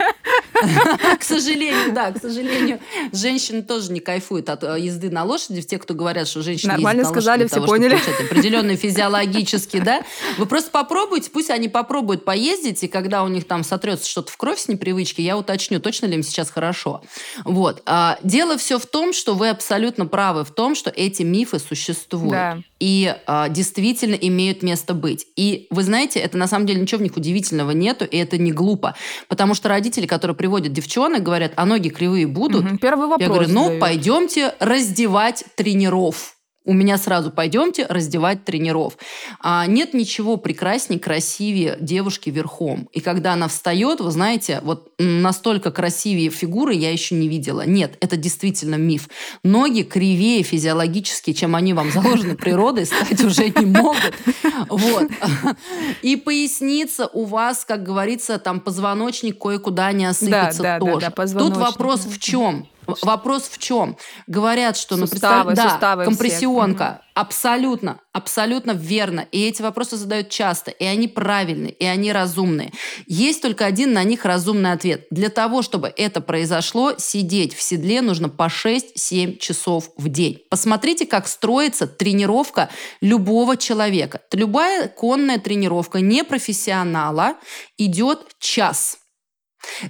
К 1.18 1.22
сожалению, 1.24 1.92
да, 1.92 2.12
к 2.12 2.20
сожалению, 2.20 2.78
женщины 3.12 3.62
тоже 3.62 3.90
не 3.90 3.98
кайфуют 3.98 4.48
от 4.48 4.62
э, 4.62 4.78
езды 4.78 5.10
на 5.10 5.24
лошади. 5.24 5.60
Те, 5.62 5.78
кто 5.78 5.92
говорят, 5.92 6.28
что 6.28 6.40
женщины 6.42 6.72
Нормально 6.72 7.04
сказали, 7.04 7.48
все 7.48 7.64
поняли. 7.64 7.98
Определенные 8.24 8.76
физиологические, 8.76 9.82
да. 9.82 10.02
Вы 10.38 10.46
просто 10.46 10.70
попробуйте, 10.70 11.30
пусть 11.30 11.50
они 11.50 11.68
попробуют 11.68 12.24
поездить, 12.24 12.84
и 12.84 12.88
когда 12.88 13.24
у 13.24 13.28
них 13.28 13.46
там 13.46 13.64
сотрется 13.64 14.08
что-то 14.08 14.30
в 14.30 14.36
кровь 14.36 14.60
с 14.60 14.68
непривычки, 14.68 15.20
я 15.20 15.36
уточню, 15.36 15.80
точно 15.80 16.06
ли 16.06 16.14
им 16.14 16.22
сейчас 16.22 16.48
хорошо. 16.48 17.02
Вот. 17.44 17.82
А, 17.86 18.18
дело 18.22 18.56
все 18.56 18.78
в 18.78 18.86
том, 18.86 19.12
что 19.12 19.34
вы 19.34 19.48
абсолютно 19.48 20.06
правы 20.06 20.44
в 20.44 20.52
том, 20.52 20.76
что 20.76 20.91
эти 20.94 21.22
мифы 21.22 21.58
существуют. 21.58 22.32
Да. 22.32 22.58
и 22.80 23.14
э, 23.26 23.46
действительно 23.50 24.14
имеют 24.14 24.62
место 24.62 24.94
быть. 24.94 25.26
И 25.36 25.66
вы 25.70 25.82
знаете, 25.82 26.18
это 26.18 26.36
на 26.36 26.46
самом 26.48 26.66
деле 26.66 26.80
ничего 26.80 26.98
в 26.98 27.02
них 27.02 27.16
удивительного 27.16 27.70
нету, 27.70 28.04
и 28.04 28.16
это 28.16 28.38
не 28.38 28.52
глупо. 28.52 28.94
Потому 29.28 29.54
что 29.54 29.68
родители, 29.68 30.06
которые 30.06 30.36
приводят 30.36 30.72
девчонок, 30.72 31.22
говорят, 31.22 31.52
а 31.56 31.64
ноги 31.64 31.90
кривые 31.90 32.26
будут. 32.26 32.64
Угу. 32.64 32.78
Первый 32.78 33.08
вопрос. 33.08 33.20
Я 33.20 33.28
говорю, 33.28 33.48
ну, 33.50 33.66
дают. 33.66 33.80
пойдемте 33.80 34.54
раздевать 34.58 35.44
тренеров 35.56 36.36
у 36.64 36.72
меня 36.72 36.96
сразу 36.98 37.30
пойдемте 37.30 37.86
раздевать 37.88 38.44
тренеров. 38.44 38.96
А 39.40 39.66
нет 39.66 39.94
ничего 39.94 40.36
прекраснее, 40.36 41.00
красивее 41.00 41.76
девушки 41.80 42.30
верхом. 42.30 42.88
И 42.92 43.00
когда 43.00 43.32
она 43.32 43.48
встает, 43.48 44.00
вы 44.00 44.10
знаете, 44.10 44.60
вот 44.62 44.92
настолько 44.98 45.72
красивее 45.72 46.30
фигуры 46.30 46.74
я 46.74 46.92
еще 46.92 47.14
не 47.14 47.28
видела. 47.28 47.66
Нет, 47.66 47.96
это 48.00 48.16
действительно 48.16 48.76
миф. 48.76 49.08
Ноги 49.42 49.82
кривее 49.82 50.42
физиологически, 50.42 51.32
чем 51.32 51.56
они 51.56 51.74
вам 51.74 51.90
заложены 51.90 52.36
природой, 52.36 52.86
стать 52.86 53.22
уже 53.24 53.48
не 53.48 53.66
могут. 53.66 54.14
Вот. 54.68 55.10
И 56.02 56.16
поясница 56.16 57.08
у 57.12 57.24
вас, 57.24 57.64
как 57.64 57.82
говорится, 57.82 58.38
там 58.38 58.60
позвоночник 58.60 59.38
кое-куда 59.38 59.92
не 59.92 60.06
осыпется 60.06 60.62
да, 60.62 60.78
да, 60.78 60.86
тоже. 60.86 61.00
Да, 61.00 61.26
да, 61.26 61.38
Тут 61.38 61.56
вопрос 61.56 62.06
в 62.06 62.18
чем? 62.18 62.68
Вопрос 62.86 63.44
в 63.44 63.58
чем? 63.58 63.96
Говорят, 64.26 64.76
что 64.76 64.96
ну, 64.96 65.06
суставы, 65.06 65.54
да, 65.54 65.70
суставы 65.70 66.04
компрессионка. 66.04 67.00
Всех. 67.00 67.12
Абсолютно, 67.14 68.00
абсолютно 68.12 68.72
верно. 68.72 69.26
И 69.32 69.46
эти 69.46 69.60
вопросы 69.60 69.96
задают 69.96 70.30
часто, 70.30 70.70
и 70.70 70.84
они 70.84 71.08
правильные, 71.08 71.72
и 71.72 71.84
они 71.84 72.10
разумные. 72.10 72.72
Есть 73.06 73.42
только 73.42 73.66
один 73.66 73.92
на 73.92 74.02
них 74.02 74.24
разумный 74.24 74.72
ответ. 74.72 75.06
Для 75.10 75.28
того, 75.28 75.62
чтобы 75.62 75.92
это 75.94 76.20
произошло, 76.22 76.94
сидеть 76.96 77.54
в 77.54 77.62
седле 77.62 78.00
нужно 78.00 78.30
по 78.30 78.44
6-7 78.44 79.36
часов 79.38 79.90
в 79.96 80.08
день. 80.08 80.38
Посмотрите, 80.48 81.06
как 81.06 81.28
строится 81.28 81.86
тренировка 81.86 82.70
любого 83.00 83.56
человека. 83.58 84.22
Любая 84.32 84.88
конная 84.88 85.38
тренировка 85.38 86.00
непрофессионала 86.00 87.34
идет 87.76 88.36
час. 88.38 88.98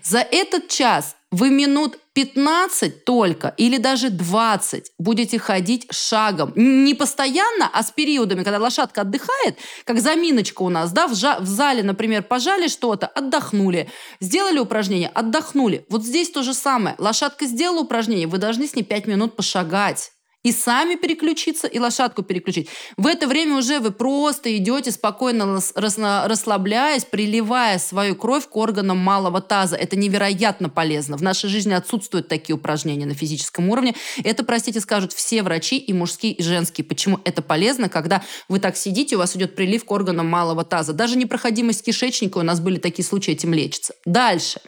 За 0.03 0.19
этот 0.19 0.69
час 0.69 1.17
вы 1.33 1.51
минут 1.51 1.99
15 2.13 3.05
только 3.05 3.55
или 3.57 3.79
даже 3.79 4.11
20 4.11 4.93
будете 4.99 5.39
ходить 5.39 5.87
шагом. 5.91 6.53
Не 6.55 6.95
постоянно, 6.95 7.71
а 7.73 7.83
с 7.83 7.91
периодами, 7.91 8.45
когда 8.45 8.59
лошадка 8.59 9.01
отдыхает, 9.01 9.59
как 9.85 10.01
заминочка 10.01 10.63
у 10.63 10.69
нас, 10.69 10.93
да, 10.93 11.09
в, 11.09 11.13
жа- 11.13 11.41
в 11.41 11.47
зале, 11.47 11.83
например, 11.83 12.23
пожали 12.23 12.69
что-то, 12.69 13.07
отдохнули, 13.07 13.91
сделали 14.21 14.59
упражнение, 14.59 15.09
отдохнули. 15.09 15.87
Вот 15.89 16.05
здесь 16.05 16.31
то 16.31 16.43
же 16.43 16.53
самое. 16.53 16.95
Лошадка 16.99 17.47
сделала 17.47 17.81
упражнение, 17.81 18.27
вы 18.29 18.37
должны 18.39 18.69
с 18.69 18.77
ней 18.77 18.85
5 18.85 19.07
минут 19.07 19.35
пошагать 19.35 20.13
и 20.43 20.53
сами 20.53 20.97
переключиться, 20.97 21.67
и 21.67 21.79
лошадку 21.79 22.23
переключить. 22.23 22.69
В 22.97 23.07
это 23.07 23.27
время 23.27 23.57
уже 23.57 23.81
вы 23.81 23.91
просто 23.91 24.57
идете 24.57 24.91
спокойно 24.91 25.61
расслабляясь, 25.75 27.05
приливая 27.05 27.79
свою 27.79 28.17
кровь 28.17 28.49
к 28.49 28.57
органам 28.57 28.99
малого 28.99 29.41
таза. 29.41 29.77
Это 29.77 29.97
невероятно 29.97 30.69
полезно. 30.69 31.17
В 31.17 31.23
нашей 31.23 31.49
жизни 31.49 31.73
отсутствуют 31.73 32.29
такие 32.29 32.57
упражнения 32.57 33.07
на 33.07 33.15
физическом 33.15 33.69
уровне. 33.69 33.95
Это, 34.25 34.45
простите, 34.45 34.81
скажут 34.81 35.13
все 35.13 35.43
врачи, 35.43 35.79
и 35.79 35.93
мужские, 35.93 36.33
и 36.33 36.43
женские. 36.43 36.85
Почему 36.85 37.21
это 37.25 37.43
полезно, 37.43 37.89
когда 37.89 38.23
вы 38.49 38.59
так 38.59 38.77
сидите, 38.77 39.17
у 39.17 39.19
вас 39.19 39.37
идет 39.37 39.55
прилив 39.55 39.85
к 39.85 39.91
органам 39.91 40.27
малого 40.29 40.65
таза. 40.65 40.93
Даже 40.93 41.17
непроходимость 41.17 41.85
кишечника, 41.85 42.39
у 42.39 42.43
нас 42.43 42.61
были 42.61 42.79
такие 42.79 43.05
случаи, 43.05 43.33
этим 43.33 43.55
лечится. 43.55 43.95
Дальше. 44.05 44.61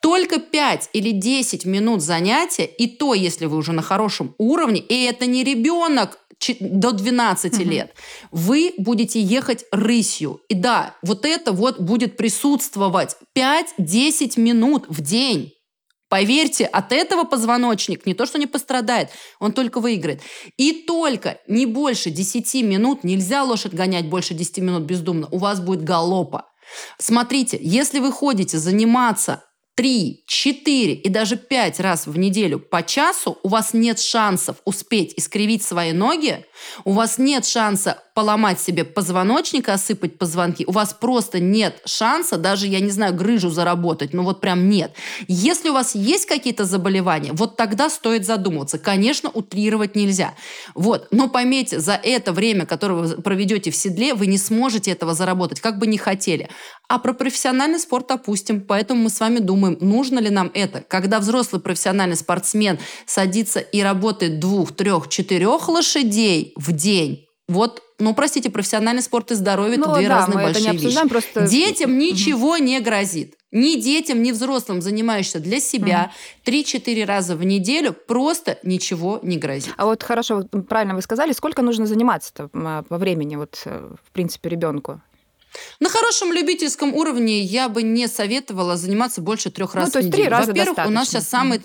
Только 0.00 0.40
5 0.40 0.90
или 0.92 1.10
10 1.10 1.64
минут 1.64 2.02
занятия, 2.02 2.64
и 2.64 2.86
то, 2.86 3.14
если 3.14 3.46
вы 3.46 3.56
уже 3.56 3.72
на 3.72 3.82
хорошем 3.82 4.34
уровне, 4.38 4.80
и 4.80 5.04
это 5.04 5.26
не 5.26 5.44
ребенок 5.44 6.18
до 6.60 6.92
12 6.92 7.54
угу. 7.54 7.62
лет, 7.62 7.94
вы 8.30 8.74
будете 8.78 9.20
ехать 9.20 9.64
рысью. 9.70 10.40
И 10.48 10.54
да, 10.54 10.96
вот 11.02 11.24
это 11.24 11.52
вот 11.52 11.80
будет 11.80 12.16
присутствовать 12.16 13.16
5-10 13.36 14.40
минут 14.40 14.86
в 14.88 15.00
день. 15.00 15.52
Поверьте, 16.08 16.66
от 16.66 16.92
этого 16.92 17.24
позвоночник 17.24 18.04
не 18.04 18.12
то, 18.12 18.26
что 18.26 18.38
не 18.38 18.46
пострадает, 18.46 19.08
он 19.40 19.52
только 19.52 19.80
выиграет. 19.80 20.20
И 20.58 20.84
только 20.86 21.38
не 21.48 21.64
больше 21.64 22.10
10 22.10 22.64
минут, 22.64 23.02
нельзя 23.02 23.42
лошадь 23.44 23.72
гонять 23.72 24.10
больше 24.10 24.34
10 24.34 24.58
минут 24.58 24.82
бездумно, 24.82 25.26
у 25.30 25.38
вас 25.38 25.60
будет 25.60 25.84
галопа. 25.84 26.51
Смотрите, 26.98 27.58
если 27.60 27.98
вы 27.98 28.12
ходите 28.12 28.58
заниматься 28.58 29.44
три, 29.74 30.24
четыре 30.26 30.94
и 30.94 31.08
даже 31.08 31.36
пять 31.36 31.80
раз 31.80 32.06
в 32.06 32.16
неделю 32.18 32.60
по 32.60 32.82
часу, 32.82 33.38
у 33.42 33.48
вас 33.48 33.72
нет 33.72 33.98
шансов 33.98 34.56
успеть 34.64 35.14
искривить 35.16 35.62
свои 35.62 35.92
ноги, 35.92 36.44
у 36.84 36.92
вас 36.92 37.18
нет 37.18 37.46
шанса 37.46 38.02
поломать 38.14 38.60
себе 38.60 38.84
позвоночник, 38.84 39.68
осыпать 39.68 40.18
позвонки, 40.18 40.64
у 40.66 40.72
вас 40.72 40.92
просто 40.92 41.40
нет 41.40 41.80
шанса 41.86 42.36
даже, 42.36 42.66
я 42.66 42.80
не 42.80 42.90
знаю, 42.90 43.14
грыжу 43.14 43.50
заработать, 43.50 44.12
ну 44.12 44.22
вот 44.22 44.40
прям 44.40 44.68
нет. 44.68 44.92
Если 45.28 45.70
у 45.70 45.72
вас 45.72 45.94
есть 45.94 46.26
какие-то 46.26 46.64
заболевания, 46.64 47.32
вот 47.32 47.56
тогда 47.56 47.88
стоит 47.88 48.26
задумываться. 48.26 48.78
Конечно, 48.78 49.30
утрировать 49.30 49.96
нельзя. 49.96 50.34
Вот. 50.74 51.08
Но 51.10 51.28
поймите, 51.28 51.80
за 51.80 51.94
это 51.94 52.32
время, 52.32 52.66
которое 52.66 52.94
вы 52.94 53.22
проведете 53.22 53.70
в 53.70 53.76
седле, 53.76 54.14
вы 54.14 54.26
не 54.26 54.38
сможете 54.38 54.90
этого 54.90 55.14
заработать, 55.14 55.60
как 55.60 55.78
бы 55.78 55.86
не 55.86 55.98
хотели. 55.98 56.48
А 56.88 56.98
про 56.98 57.14
профессиональный 57.14 57.78
спорт 57.78 58.10
опустим. 58.10 58.60
Поэтому 58.60 59.04
мы 59.04 59.10
с 59.10 59.18
вами 59.18 59.38
думаем, 59.38 59.78
нужно 59.80 60.18
ли 60.18 60.30
нам 60.30 60.50
это. 60.52 60.82
Когда 60.82 61.20
взрослый 61.20 61.62
профессиональный 61.62 62.16
спортсмен 62.16 62.78
садится 63.06 63.60
и 63.60 63.80
работает 63.80 64.40
двух, 64.40 64.72
трех, 64.72 65.08
четырех 65.08 65.68
лошадей 65.68 66.52
в 66.56 66.72
день, 66.72 67.26
вот, 67.48 67.82
ну, 68.02 68.14
простите, 68.14 68.50
профессиональный 68.50 69.02
спорт 69.02 69.30
и 69.30 69.34
здоровье 69.34 69.78
ну, 69.78 69.84
это 69.84 69.94
две 69.94 70.08
да, 70.08 70.18
разные 70.18 70.36
мы 70.36 70.42
большие 70.44 70.62
это 70.62 70.72
не 70.72 70.76
обсуждаем, 70.76 71.08
вещи. 71.08 71.12
Просто... 71.32 71.48
Детям 71.48 71.98
ничего 71.98 72.56
не 72.58 72.80
грозит. 72.80 73.36
Ни 73.52 73.78
детям, 73.78 74.22
ни 74.22 74.32
взрослым, 74.32 74.82
занимающимся 74.82 75.38
для 75.38 75.60
себя 75.60 76.10
три-четыре 76.42 77.04
раза 77.04 77.36
в 77.36 77.44
неделю, 77.44 77.92
просто 77.92 78.58
ничего 78.62 79.20
не 79.22 79.36
грозит. 79.36 79.74
А 79.76 79.84
вот 79.84 80.02
хорошо, 80.02 80.44
правильно 80.68 80.94
вы 80.94 81.02
сказали, 81.02 81.32
сколько 81.32 81.62
нужно 81.62 81.86
заниматься 81.86 82.48
а, 82.52 82.82
по 82.82 82.98
времени, 82.98 83.36
вот, 83.36 83.62
э, 83.66 83.94
в 84.02 84.10
принципе, 84.10 84.48
ребенку? 84.48 85.00
На 85.80 85.88
хорошем 85.88 86.32
любительском 86.32 86.94
уровне 86.94 87.40
я 87.40 87.68
бы 87.68 87.82
не 87.82 88.08
советовала 88.08 88.76
заниматься 88.76 89.20
больше 89.20 89.50
трех 89.50 89.74
раз 89.74 89.86
ну, 89.86 89.90
то 89.92 89.98
есть 89.98 90.08
в 90.08 90.12
неделю. 90.12 90.24
Три 90.24 90.30
раза 90.30 90.46
Во-первых, 90.48 90.76
достаточно. 90.76 90.90
у 90.90 90.94
нас 90.94 91.08
сейчас 91.08 91.28
самый 91.28 91.60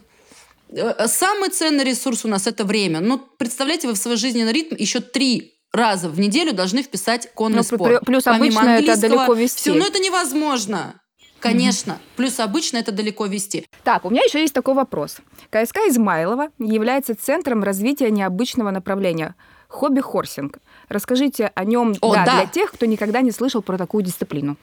э, 0.70 1.08
самый 1.08 1.50
ценный 1.50 1.86
ресурс 1.86 2.26
у 2.26 2.28
нас 2.28 2.46
это 2.48 2.66
время. 2.66 3.00
Ну, 3.00 3.18
представляете, 3.38 3.88
вы 3.88 3.94
в 3.94 3.98
свой 3.98 4.18
жизненный 4.18 4.52
ритм 4.52 4.76
еще 4.78 5.00
три 5.00 5.57
раза 5.72 6.10
в 6.10 6.20
неделю 6.20 6.54
должны 6.54 6.84
вписать 6.84 7.32
конный 7.34 7.58
ну, 7.58 7.64
спорт. 7.64 8.06
Плюс 8.06 8.28
обычно 8.28 8.70
это 8.70 9.00
далеко 9.00 9.34
вести. 9.34 9.62
Все, 9.62 9.74
ну 9.74 9.86
это 9.86 10.00
невозможно. 10.00 11.02
Конечно. 11.40 11.92
Mm-hmm. 11.92 12.16
Плюс 12.16 12.40
обычно 12.40 12.78
это 12.78 12.92
далеко 12.92 13.26
вести. 13.28 13.68
Так, 13.84 14.06
у 14.06 14.10
меня 14.10 14.24
еще 14.24 14.42
есть 14.42 14.54
такой 14.54 14.74
вопрос. 14.74 15.18
КСК 15.52 15.78
Измайлова 15.88 16.50
является 16.58 17.16
центром 17.16 17.64
развития 17.64 18.10
необычного 18.10 18.72
направления 18.72 19.36
хобби-хорсинг. 19.68 20.60
Расскажите 20.90 21.52
о 21.54 21.64
нем 21.64 21.94
о, 22.02 22.14
да, 22.14 22.26
да. 22.26 22.36
для 22.38 22.46
тех, 22.48 22.72
кто 22.72 22.86
никогда 22.86 23.22
не 23.22 23.32
слышал 23.32 23.62
про 23.62 23.78
такую 23.78 24.04
дисциплину. 24.04 24.58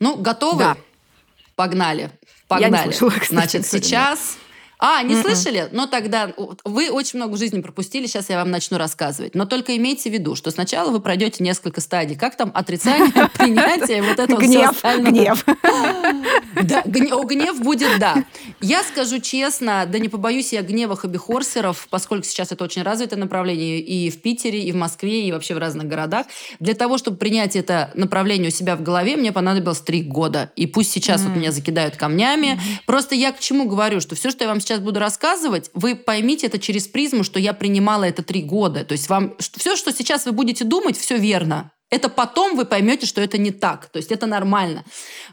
Ну, 0.00 0.16
готовы? 0.16 0.58
Да. 0.58 0.76
Погнали. 1.54 2.10
Погнали. 2.48 2.72
Я 2.72 2.86
не 2.86 2.92
слышала, 2.92 3.10
кстати, 3.20 3.32
Значит, 3.32 3.66
сейчас 3.66 4.36
а, 4.80 5.02
не 5.02 5.14
Мгм. 5.14 5.22
слышали? 5.22 5.68
Но 5.72 5.86
тогда 5.86 6.32
вы 6.64 6.90
очень 6.90 7.18
много 7.18 7.34
в 7.34 7.38
жизни 7.38 7.60
пропустили, 7.60 8.06
сейчас 8.06 8.30
я 8.30 8.36
вам 8.38 8.50
начну 8.50 8.78
рассказывать. 8.78 9.34
Но 9.34 9.44
только 9.46 9.76
имейте 9.76 10.10
в 10.10 10.12
виду, 10.12 10.34
что 10.36 10.50
сначала 10.50 10.90
вы 10.90 11.00
пройдете 11.00 11.42
несколько 11.44 11.80
стадий. 11.80 12.16
Как 12.16 12.36
там 12.36 12.50
отрицание, 12.54 13.10
принятие, 13.38 14.02
вот 14.02 14.18
это 14.18 14.36
Гнев, 14.36 14.82
гнев. 14.82 15.44
Да, 16.62 16.82
гнев 16.84 17.60
будет, 17.62 17.98
да. 17.98 18.24
Я 18.60 18.82
скажу 18.82 19.18
честно, 19.20 19.86
да 19.86 19.98
не 19.98 20.08
побоюсь 20.08 20.52
я 20.52 20.62
гнева 20.62 20.96
хобби-хорсеров, 20.96 21.86
поскольку 21.90 22.26
сейчас 22.26 22.52
это 22.52 22.64
очень 22.64 22.82
развитое 22.82 23.18
направление 23.18 23.80
и 23.80 24.10
в 24.10 24.20
Питере, 24.20 24.62
и 24.62 24.72
в 24.72 24.76
Москве, 24.76 25.26
и 25.26 25.32
вообще 25.32 25.54
в 25.54 25.58
разных 25.58 25.86
городах. 25.88 26.26
Для 26.58 26.74
того, 26.74 26.98
чтобы 26.98 27.16
принять 27.16 27.56
это 27.56 27.90
направление 27.94 28.48
у 28.48 28.52
себя 28.52 28.76
в 28.76 28.82
голове, 28.82 29.16
мне 29.16 29.32
понадобилось 29.32 29.80
три 29.80 30.02
года. 30.02 30.50
И 30.56 30.66
пусть 30.66 30.92
сейчас 30.92 31.22
вот 31.22 31.34
меня 31.36 31.50
закидают 31.52 31.96
камнями. 31.96 32.60
Просто 32.86 33.14
я 33.14 33.32
к 33.32 33.40
чему 33.40 33.66
говорю, 33.68 34.00
что 34.00 34.14
все, 34.14 34.30
что 34.30 34.44
я 34.44 34.48
вам 34.48 34.60
сейчас 34.60 34.69
буду 34.78 35.00
рассказывать, 35.00 35.70
вы 35.74 35.96
поймите 35.96 36.46
это 36.46 36.58
через 36.58 36.86
призму, 36.86 37.24
что 37.24 37.40
я 37.40 37.52
принимала 37.52 38.04
это 38.04 38.22
три 38.22 38.42
года. 38.42 38.84
То 38.84 38.92
есть 38.92 39.08
вам 39.08 39.34
все, 39.38 39.74
что 39.74 39.92
сейчас 39.92 40.26
вы 40.26 40.32
будете 40.32 40.64
думать, 40.64 40.96
все 40.96 41.16
верно. 41.16 41.72
Это 41.90 42.08
потом 42.08 42.56
вы 42.56 42.64
поймете, 42.64 43.06
что 43.06 43.20
это 43.20 43.36
не 43.36 43.50
так. 43.50 43.86
То 43.86 43.96
есть 43.96 44.12
это 44.12 44.26
нормально. 44.26 44.84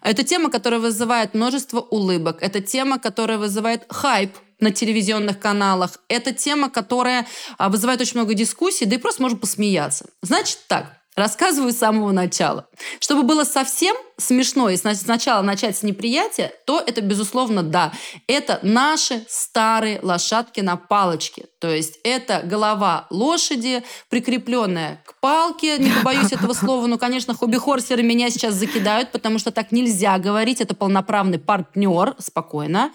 Это 0.02 0.23
тема, 0.23 0.50
которая 0.50 0.80
вызывает 0.80 1.36
множество 1.36 1.82
улыбок. 1.82 2.39
Это 2.41 2.62
тема, 2.62 2.97
которая 2.97 3.38
вызывает 3.38 3.86
хайп 3.89 4.36
на 4.60 4.71
телевизионных 4.71 5.39
каналах. 5.39 6.00
Это 6.08 6.34
тема, 6.34 6.71
которая 6.71 7.28
а, 7.60 7.69
вызывает 7.69 8.02
очень 8.02 8.19
много 8.19 8.34
дискуссий, 8.34 8.86
да 8.86 8.95
и 8.95 9.00
просто 9.00 9.21
можно 9.21 9.38
посмеяться. 9.38 10.10
Значит 10.23 10.60
так, 10.67 10.96
Рассказываю 11.17 11.73
с 11.73 11.77
самого 11.77 12.12
начала. 12.12 12.67
Чтобы 12.99 13.23
было 13.23 13.43
совсем 13.43 13.95
смешно, 14.17 14.69
и 14.69 14.77
сначала 14.77 15.41
начать 15.41 15.75
с 15.75 15.82
неприятия, 15.82 16.53
то 16.67 16.80
это, 16.80 17.01
безусловно, 17.01 17.63
да. 17.63 17.91
Это 18.27 18.60
наши 18.62 19.25
старые 19.27 19.99
лошадки 20.03 20.62
на 20.62 20.75
палочке. 20.75 21.45
То 21.58 21.69
есть 21.69 21.97
это 22.03 22.43
голова 22.43 23.08
лошади, 23.10 23.84
прикрепленная 24.10 25.01
к 25.08 25.19
палке. 25.19 25.80
Не 25.80 25.89
побоюсь 25.89 26.32
этого 26.32 26.53
слова, 26.53 26.86
но, 26.86 26.99
конечно, 26.99 27.34
хобби-хорсеры 27.34 28.03
меня 28.03 28.30
сейчас 28.30 28.53
закидают, 28.53 29.12
потому 29.12 29.39
что 29.39 29.51
так 29.51 29.71
нельзя 29.71 30.19
говорить. 30.19 30.62
Это 30.62 30.75
полноправный 30.75 31.39
партнер. 31.39 32.13
Спокойно. 32.19 32.91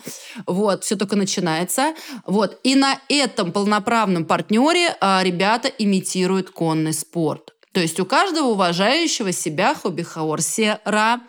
Вот, 0.46 0.84
все 0.84 0.94
только 0.94 1.16
начинается. 1.16 1.94
Вот. 2.24 2.60
И 2.62 2.76
на 2.76 3.00
этом 3.08 3.50
полноправном 3.50 4.26
партнере 4.26 4.96
а, 5.00 5.24
ребята 5.24 5.66
имитируют 5.66 6.50
конный 6.50 6.92
спорт. 6.92 7.52
То 7.72 7.80
есть 7.80 7.98
у 8.00 8.04
каждого 8.04 8.48
уважающего 8.48 9.32
себя 9.32 9.74
хобби-хорсера 9.74 11.20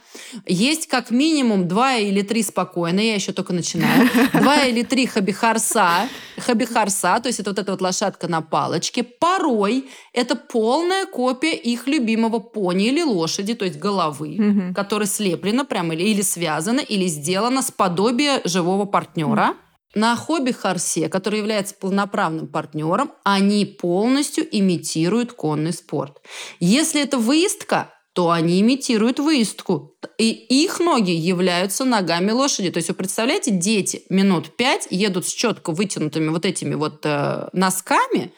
есть 0.45 0.87
как 0.87 1.09
минимум 1.09 1.69
два 1.69 1.95
или 1.95 2.21
три 2.21 2.43
спокойно, 2.43 2.99
я 2.99 3.15
еще 3.15 3.31
только 3.31 3.53
начинаю, 3.53 4.09
два 4.33 4.65
или 4.65 4.83
три 4.83 5.07
хобби-хорса, 5.07 6.09
хобби-хорса, 6.45 7.19
то 7.21 7.27
есть 7.27 7.39
это 7.39 7.51
вот 7.51 7.59
эта 7.59 7.71
вот 7.71 7.81
лошадка 7.81 8.27
на 8.27 8.41
палочке. 8.41 9.03
Порой 9.03 9.89
это 10.11 10.35
полная 10.35 11.05
копия 11.05 11.55
их 11.55 11.87
любимого 11.87 12.39
пони 12.39 12.87
или 12.87 13.01
лошади, 13.01 13.53
то 13.53 13.63
есть 13.63 13.79
головы, 13.79 14.35
угу. 14.37 14.73
которая 14.73 15.07
слеплена 15.07 15.63
прямо 15.63 15.93
или, 15.93 16.03
или 16.03 16.21
связана, 16.21 16.81
или 16.81 17.07
сделана 17.07 17.61
с 17.61 17.71
подобия 17.71 18.41
живого 18.43 18.83
партнера. 18.83 19.51
Угу. 19.51 19.57
На 19.95 20.15
хобби 20.15 20.51
Харсе, 20.51 21.07
который 21.07 21.37
является 21.39 21.75
полноправным 21.75 22.47
партнером, 22.47 23.11
они 23.23 23.65
полностью 23.65 24.43
имитируют 24.49 25.33
конный 25.33 25.71
спорт. 25.71 26.19
Если 26.59 27.01
это 27.01 27.19
выездка, 27.19 27.92
то 28.13 28.29
они 28.29 28.61
имитируют 28.61 29.19
выездку. 29.19 29.95
И 30.19 30.29
их 30.29 30.79
ноги 30.79 31.11
являются 31.11 31.83
ногами 31.83 32.29
лошади. 32.29 32.69
То 32.69 32.77
есть 32.77 32.89
вы 32.89 32.95
представляете, 32.95 33.49
дети 33.49 34.03
минут 34.09 34.55
пять 34.55 34.87
едут 34.91 35.25
с 35.25 35.33
четко 35.33 35.71
вытянутыми 35.71 36.29
вот 36.29 36.45
этими 36.45 36.75
вот 36.75 37.01
э, 37.05 37.49
носками. 37.53 38.31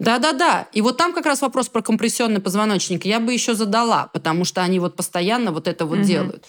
Да-да-да. 0.00 0.68
И 0.72 0.80
вот 0.80 0.96
там 0.96 1.12
как 1.12 1.26
раз 1.26 1.42
вопрос 1.42 1.68
про 1.68 1.80
компрессионный 1.80 2.40
позвоночник 2.40 3.04
я 3.04 3.20
бы 3.20 3.32
еще 3.32 3.54
задала, 3.54 4.10
потому 4.12 4.44
что 4.44 4.62
они 4.62 4.80
вот 4.80 4.96
постоянно 4.96 5.52
вот 5.52 5.68
это 5.68 5.86
вот 5.86 5.98
угу. 5.98 6.06
делают. 6.06 6.46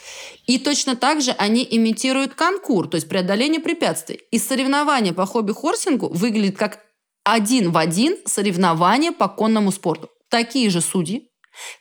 И 0.47 0.57
точно 0.57 0.95
так 0.95 1.21
же 1.21 1.31
они 1.31 1.67
имитируют 1.69 2.33
конкур, 2.33 2.87
то 2.87 2.95
есть 2.95 3.07
преодоление 3.07 3.59
препятствий. 3.59 4.21
И 4.31 4.39
соревнования 4.39 5.13
по 5.13 5.27
хобби-хорсингу 5.27 6.09
выглядят 6.09 6.57
как 6.57 6.79
один 7.23 7.69
в 7.69 7.77
один 7.77 8.17
соревнования 8.25 9.11
по 9.11 9.27
конному 9.27 9.71
спорту. 9.71 10.09
Такие 10.29 10.69
же 10.71 10.81
судьи, 10.81 11.30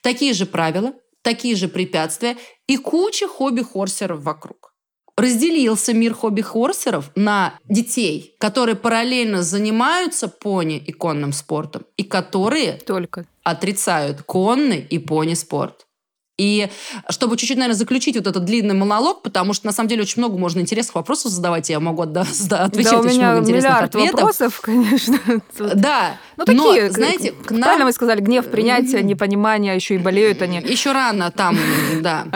такие 0.03 0.33
же 0.33 0.47
правила, 0.47 0.93
такие 1.23 1.57
же 1.57 1.69
препятствия 1.69 2.37
и 2.67 2.77
куча 2.77 3.29
хобби-хорсеров 3.29 4.23
вокруг. 4.23 4.75
Разделился 5.17 5.93
мир 5.93 6.15
хобби-хорсеров 6.15 7.11
на 7.15 7.59
детей, 7.69 8.35
которые 8.39 8.75
параллельно 8.75 9.43
занимаются 9.43 10.29
пони 10.29 10.79
и 10.79 10.93
конным 10.93 11.33
спортом, 11.33 11.85
и 11.99 12.05
которые 12.05 12.79
Только. 12.87 13.27
отрицают 13.43 14.23
конный 14.23 14.81
и 14.81 14.99
пони-спорт. 14.99 15.87
И 16.41 16.71
чтобы 17.11 17.37
чуть-чуть, 17.37 17.59
наверное, 17.59 17.77
заключить 17.77 18.17
вот 18.17 18.27
этот 18.27 18.47
длинный 18.47 18.75
монолог, 18.75 19.21
потому 19.21 19.53
что 19.53 19.67
на 19.67 19.73
самом 19.73 19.91
деле 19.91 20.03
очень 20.03 20.23
много 20.23 20.39
можно 20.39 20.61
интересных 20.61 20.95
вопросов 20.95 21.33
задавать, 21.33 21.69
я 21.69 21.81
могу 21.81 22.01
отвечать 22.01 22.49
да, 22.49 22.65
у 22.65 23.01
очень 23.01 23.19
меня 23.19 23.33
много 23.33 23.41
интересных 23.41 23.71
миллиард 23.71 23.95
ответов. 23.95 24.15
вопросов, 24.15 24.61
конечно. 24.63 25.19
Да. 25.75 26.17
Ну, 26.39 26.45
такие, 26.47 26.85
но, 26.85 26.91
знаете, 26.91 27.33
к 27.33 27.51
нам... 27.51 27.63
правильно 27.63 27.85
вы 27.85 27.93
сказали, 27.93 28.21
гнев, 28.21 28.51
принятие, 28.51 29.03
непонимание, 29.03 29.75
еще 29.75 29.97
и 29.97 29.99
болеют 29.99 30.41
они. 30.41 30.59
Еще 30.61 30.93
рано 30.93 31.31
там, 31.31 31.59
да. 32.01 32.27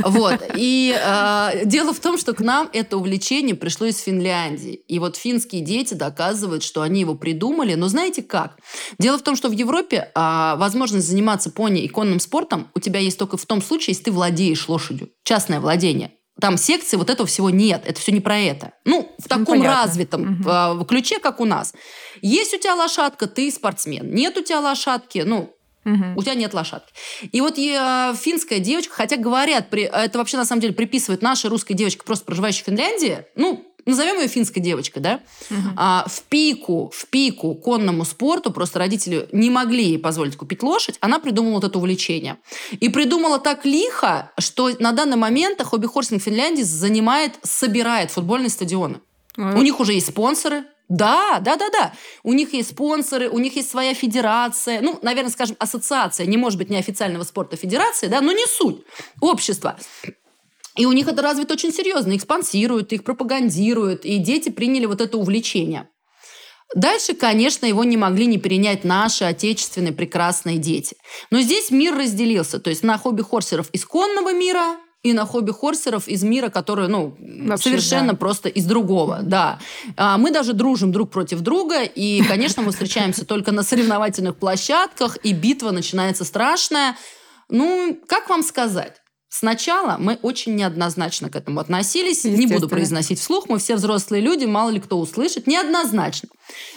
Вот. 0.00 0.42
И 0.56 0.94
э, 0.94 1.64
дело 1.64 1.94
в 1.94 2.00
том, 2.00 2.18
что 2.18 2.34
к 2.34 2.40
нам 2.40 2.68
это 2.74 2.98
увлечение 2.98 3.54
пришло 3.54 3.86
из 3.86 3.98
Финляндии. 3.98 4.74
И 4.88 4.98
вот 4.98 5.16
финские 5.16 5.62
дети 5.62 5.94
доказывают, 5.94 6.62
что 6.62 6.82
они 6.82 7.00
его 7.00 7.14
придумали. 7.14 7.74
Но 7.74 7.88
знаете 7.88 8.22
как? 8.22 8.58
Дело 8.98 9.16
в 9.16 9.22
том, 9.22 9.36
что 9.36 9.48
в 9.48 9.52
Европе 9.52 10.10
э, 10.14 10.54
возможность 10.58 11.08
заниматься 11.08 11.50
пони 11.50 11.82
и 11.82 11.88
конным 11.88 12.20
спортом 12.20 12.68
у 12.74 12.80
тебя 12.80 13.00
есть 13.00 13.18
только 13.18 13.38
в 13.38 13.46
том 13.46 13.53
том 13.54 13.62
случае, 13.62 13.92
если 13.92 14.04
ты 14.04 14.12
владеешь 14.12 14.68
лошадью. 14.68 15.10
Частное 15.22 15.60
владение. 15.60 16.12
Там 16.40 16.56
секции 16.56 16.96
вот 16.96 17.10
этого 17.10 17.26
всего 17.26 17.50
нет. 17.50 17.82
Это 17.86 18.00
все 18.00 18.10
не 18.10 18.20
про 18.20 18.38
это. 18.38 18.72
Ну, 18.84 19.02
в 19.02 19.22
ну, 19.22 19.28
таком 19.28 19.58
Понятно. 19.58 19.82
развитом 19.84 20.40
угу. 20.44 20.84
ключе, 20.84 21.20
как 21.20 21.40
у 21.40 21.44
нас. 21.44 21.74
Есть 22.22 22.54
у 22.54 22.58
тебя 22.58 22.74
лошадка, 22.74 23.28
ты 23.28 23.50
спортсмен. 23.52 24.12
Нет 24.12 24.36
у 24.36 24.42
тебя 24.42 24.60
лошадки, 24.60 25.22
ну, 25.24 25.50
Угу. 25.84 26.04
У 26.16 26.22
тебя 26.22 26.34
нет 26.34 26.54
лошадки. 26.54 26.94
И 27.30 27.42
вот 27.42 27.58
э, 27.58 28.14
финская 28.18 28.58
девочка, 28.58 28.94
хотя 28.94 29.18
говорят, 29.18 29.68
при, 29.68 29.82
это 29.82 30.16
вообще 30.16 30.38
на 30.38 30.46
самом 30.46 30.62
деле 30.62 30.72
приписывает 30.72 31.20
наша 31.20 31.50
русская 31.50 31.74
девочка, 31.74 32.06
просто 32.06 32.24
проживающая 32.24 32.62
в 32.62 32.66
Финляндии, 32.68 33.26
ну, 33.36 33.73
назовем 33.86 34.20
ее 34.20 34.28
финской 34.28 34.62
девочкой, 34.62 35.02
да, 35.02 35.20
угу. 35.50 35.60
а, 35.76 36.06
в 36.08 36.22
пику, 36.22 36.90
в 36.94 37.06
пику 37.06 37.54
конному 37.54 38.04
спорту, 38.04 38.50
просто 38.50 38.78
родители 38.78 39.28
не 39.32 39.50
могли 39.50 39.84
ей 39.84 39.98
позволить 39.98 40.36
купить 40.36 40.62
лошадь, 40.62 40.96
она 41.00 41.18
придумала 41.18 41.54
вот 41.54 41.64
это 41.64 41.78
увлечение. 41.78 42.38
И 42.80 42.88
придумала 42.88 43.38
так 43.38 43.64
лихо, 43.64 44.32
что 44.38 44.70
на 44.78 44.92
данный 44.92 45.16
момент 45.16 45.62
хобби-хорсинг 45.62 46.22
Финляндии 46.22 46.62
занимает, 46.62 47.32
собирает 47.42 48.10
футбольные 48.10 48.50
стадионы. 48.50 49.00
Mm. 49.36 49.58
У 49.58 49.62
них 49.62 49.80
уже 49.80 49.92
есть 49.92 50.08
спонсоры, 50.08 50.64
да, 50.88 51.40
да, 51.40 51.56
да, 51.56 51.70
да. 51.70 51.92
У 52.22 52.32
них 52.32 52.52
есть 52.52 52.70
спонсоры, 52.70 53.30
у 53.30 53.38
них 53.38 53.56
есть 53.56 53.70
своя 53.70 53.94
федерация. 53.94 54.80
Ну, 54.82 54.98
наверное, 55.02 55.30
скажем, 55.30 55.56
ассоциация. 55.58 56.26
Не 56.26 56.36
может 56.36 56.58
быть 56.58 56.68
неофициального 56.68 57.24
спорта 57.24 57.56
федерации, 57.56 58.08
да, 58.08 58.20
но 58.20 58.32
не 58.32 58.46
суть. 58.46 58.82
Общество. 59.20 59.76
И 60.76 60.86
у 60.86 60.92
них 60.92 61.08
это 61.08 61.22
развито 61.22 61.54
очень 61.54 61.72
серьезно. 61.72 62.12
Их 62.12 62.22
спонсируют, 62.22 62.92
их 62.92 63.04
пропагандируют. 63.04 64.04
И 64.04 64.18
дети 64.18 64.50
приняли 64.50 64.86
вот 64.86 65.00
это 65.00 65.16
увлечение. 65.16 65.88
Дальше, 66.74 67.14
конечно, 67.14 67.66
его 67.66 67.84
не 67.84 67.96
могли 67.96 68.26
не 68.26 68.38
перенять 68.38 68.84
наши 68.84 69.24
отечественные 69.24 69.92
прекрасные 69.92 70.58
дети. 70.58 70.96
Но 71.30 71.40
здесь 71.40 71.70
мир 71.70 71.96
разделился. 71.96 72.58
То 72.58 72.70
есть 72.70 72.82
на 72.82 72.98
хобби-хорсеров 72.98 73.68
исконного 73.72 74.32
мира 74.32 74.78
и 75.04 75.12
на 75.12 75.26
хобби-хорсеров 75.26 76.08
из 76.08 76.24
мира, 76.24 76.48
который, 76.48 76.88
ну, 76.88 77.14
Вообще, 77.20 77.68
совершенно 77.68 78.12
да. 78.12 78.18
просто 78.18 78.48
из 78.48 78.64
другого, 78.64 79.20
да. 79.22 79.60
А 79.96 80.18
мы 80.18 80.32
даже 80.32 80.54
дружим 80.54 80.90
друг 80.90 81.10
против 81.10 81.40
друга, 81.40 81.82
и, 81.82 82.22
конечно, 82.24 82.62
мы 82.62 82.72
встречаемся 82.72 83.24
только 83.26 83.52
на 83.52 83.62
соревновательных 83.62 84.36
площадках, 84.36 85.18
и 85.22 85.32
битва 85.34 85.70
начинается 85.70 86.24
страшная. 86.24 86.96
Ну, 87.50 88.00
как 88.08 88.30
вам 88.30 88.42
сказать? 88.42 88.96
Сначала 89.36 89.96
мы 89.98 90.16
очень 90.22 90.54
неоднозначно 90.54 91.28
к 91.28 91.34
этому 91.34 91.58
относились. 91.58 92.22
Не 92.22 92.46
буду 92.46 92.68
произносить 92.68 93.18
вслух, 93.18 93.48
мы 93.48 93.58
все 93.58 93.74
взрослые 93.74 94.22
люди, 94.22 94.44
мало 94.44 94.70
ли 94.70 94.78
кто 94.78 94.96
услышит. 94.96 95.48
Неоднозначно. 95.48 96.28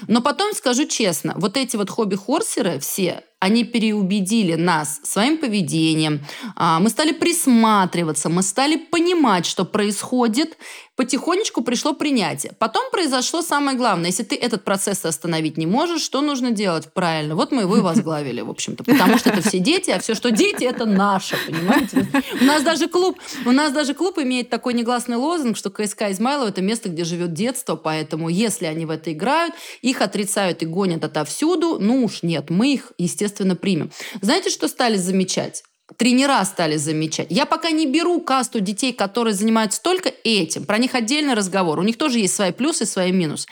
Но 0.07 0.23
потом 0.23 0.55
скажу 0.55 0.87
честно, 0.87 1.35
вот 1.37 1.55
эти 1.55 1.75
вот 1.75 1.91
хобби-хорсеры 1.91 2.79
все, 2.79 3.21
они 3.39 3.63
переубедили 3.63 4.55
нас 4.55 4.99
своим 5.03 5.37
поведением. 5.37 6.21
А, 6.55 6.79
мы 6.79 6.89
стали 6.89 7.11
присматриваться, 7.11 8.29
мы 8.29 8.41
стали 8.41 8.77
понимать, 8.77 9.45
что 9.45 9.63
происходит. 9.63 10.57
Потихонечку 10.95 11.61
пришло 11.61 11.93
принятие. 11.93 12.53
Потом 12.57 12.89
произошло 12.89 13.43
самое 13.43 13.77
главное. 13.77 14.07
Если 14.07 14.23
ты 14.23 14.35
этот 14.35 14.63
процесс 14.63 15.05
остановить 15.05 15.55
не 15.55 15.67
можешь, 15.67 16.01
что 16.01 16.21
нужно 16.21 16.49
делать? 16.49 16.91
Правильно. 16.91 17.35
Вот 17.35 17.51
мы 17.51 17.61
его 17.61 17.77
и 17.77 17.81
возглавили, 17.81 18.41
в 18.41 18.49
общем-то. 18.49 18.83
Потому 18.83 19.19
что 19.19 19.29
это 19.29 19.47
все 19.47 19.59
дети, 19.59 19.91
а 19.91 19.99
все, 19.99 20.15
что 20.15 20.31
дети, 20.31 20.63
это 20.63 20.85
наше, 20.85 21.37
понимаете? 21.45 22.07
У 22.41 22.43
нас 22.45 22.63
даже 22.63 22.87
клуб, 22.87 23.19
у 23.45 23.51
нас 23.51 23.71
даже 23.71 23.93
клуб 23.93 24.17
имеет 24.17 24.49
такой 24.49 24.73
негласный 24.73 25.17
лозунг, 25.17 25.55
что 25.55 25.69
КСК 25.69 26.09
Измайлова– 26.09 26.47
это 26.49 26.63
место, 26.63 26.89
где 26.89 27.03
живет 27.03 27.33
детство, 27.33 27.75
поэтому 27.75 28.27
если 28.27 28.65
они 28.65 28.87
в 28.87 28.89
это 28.89 29.13
играют, 29.13 29.53
их 29.83 30.01
отрицают 30.01 30.63
и 30.63 30.65
гонят 30.65 31.03
отовсюду, 31.03 31.77
ну 31.79 32.05
уж 32.05 32.23
нет, 32.23 32.49
мы 32.49 32.73
их, 32.73 32.93
естественно, 32.97 33.26
естественно, 33.27 33.55
примем. 33.55 33.91
Знаете, 34.21 34.49
что 34.49 34.67
стали 34.67 34.97
замечать? 34.97 35.63
тренера 35.95 36.43
стали 36.43 36.75
замечать. 36.75 37.27
Я 37.29 37.45
пока 37.45 37.71
не 37.71 37.85
беру 37.85 38.19
касту 38.19 38.59
детей, 38.59 38.91
которые 38.91 39.33
занимаются 39.33 39.81
только 39.81 40.11
этим. 40.25 40.65
Про 40.65 40.79
них 40.79 40.95
отдельный 40.95 41.33
разговор. 41.33 41.79
У 41.79 41.83
них 41.83 41.97
тоже 41.97 42.19
есть 42.19 42.35
свои 42.35 42.51
плюсы, 42.51 42.85
свои 42.85 43.13
минусы. 43.13 43.47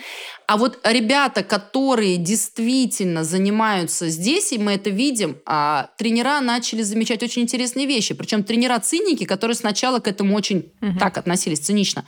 А 0.46 0.58
вот 0.58 0.78
ребята, 0.84 1.44
которые 1.44 2.18
действительно 2.18 3.24
занимаются 3.24 4.10
здесь, 4.10 4.52
и 4.52 4.58
мы 4.58 4.74
это 4.74 4.90
видим, 4.90 5.38
а, 5.46 5.92
тренера 5.98 6.42
начали 6.42 6.82
замечать 6.82 7.24
очень 7.24 7.44
интересные 7.44 7.88
вещи. 7.88 8.14
Причем 8.14 8.44
тренера-циники, 8.44 9.24
которые 9.24 9.56
сначала 9.56 10.00
к 10.00 10.08
этому 10.10 10.36
очень 10.36 10.74
угу. 10.82 11.00
так 11.00 11.18
относились 11.18 11.60
цинично. 11.60 12.06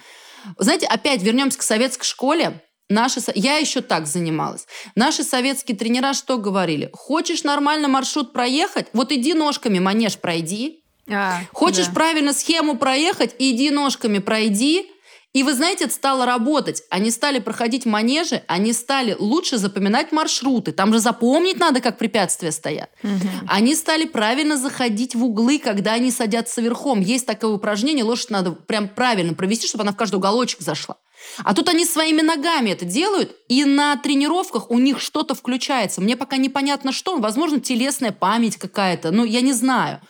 Знаете, 0.57 0.87
опять 0.87 1.23
вернемся 1.23 1.57
к 1.57 1.61
советской 1.61 2.05
школе. 2.05 2.61
Наши, 2.89 3.19
я 3.35 3.57
еще 3.57 3.81
так 3.81 4.07
занималась. 4.07 4.65
Наши 4.95 5.23
советские 5.23 5.77
тренера 5.77 6.13
что 6.13 6.37
говорили? 6.37 6.89
Хочешь 6.93 7.43
нормально 7.43 7.87
маршрут 7.89 8.31
проехать? 8.31 8.87
Вот 8.93 9.11
иди 9.11 9.33
ножками 9.33 9.79
манеж 9.79 10.17
пройди. 10.17 10.83
А, 11.09 11.41
Хочешь 11.51 11.87
да. 11.87 11.93
правильно 11.93 12.33
схему 12.33 12.77
проехать? 12.77 13.35
Иди 13.39 13.71
ножками 13.71 14.19
пройди. 14.19 14.89
И 15.33 15.43
вы 15.43 15.53
знаете, 15.53 15.83
это 15.83 15.93
стало 15.93 16.25
работать. 16.25 16.81
Они 16.89 17.11
стали 17.11 17.39
проходить 17.39 17.85
манежи, 17.85 18.41
они 18.47 18.73
стали 18.73 19.15
лучше 19.19 19.57
запоминать 19.57 20.11
маршруты. 20.11 20.71
Там 20.71 20.93
же 20.93 20.99
запомнить 20.99 21.59
надо, 21.59 21.79
как 21.81 21.97
препятствия 21.97 22.51
стоят. 22.51 22.89
Мгм. 23.03 23.29
Они 23.47 23.75
стали 23.75 24.05
правильно 24.05 24.57
заходить 24.57 25.13
в 25.13 25.23
углы, 25.23 25.59
когда 25.59 25.93
они 25.93 26.09
садятся 26.09 26.61
верхом. 26.61 27.01
Есть 27.01 27.27
такое 27.27 27.51
упражнение, 27.51 28.03
лошадь 28.03 28.31
надо 28.31 28.51
прям 28.53 28.87
правильно 28.87 29.33
провести, 29.33 29.67
чтобы 29.67 29.83
она 29.83 29.91
в 29.91 29.97
каждый 29.97 30.15
уголочек 30.15 30.61
зашла. 30.61 30.95
А 31.43 31.53
тут 31.53 31.69
они 31.69 31.85
своими 31.85 32.21
ногами 32.21 32.71
это 32.71 32.85
делают, 32.85 33.35
и 33.47 33.65
на 33.65 33.95
тренировках 33.97 34.71
у 34.71 34.79
них 34.79 34.99
что-то 34.99 35.35
включается. 35.35 36.01
Мне 36.01 36.17
пока 36.17 36.37
непонятно 36.37 36.91
что, 36.91 37.17
возможно, 37.17 37.59
телесная 37.59 38.11
память 38.11 38.57
какая-то, 38.57 39.11
ну, 39.11 39.23
я 39.23 39.41
не 39.41 39.53
знаю. 39.53 40.01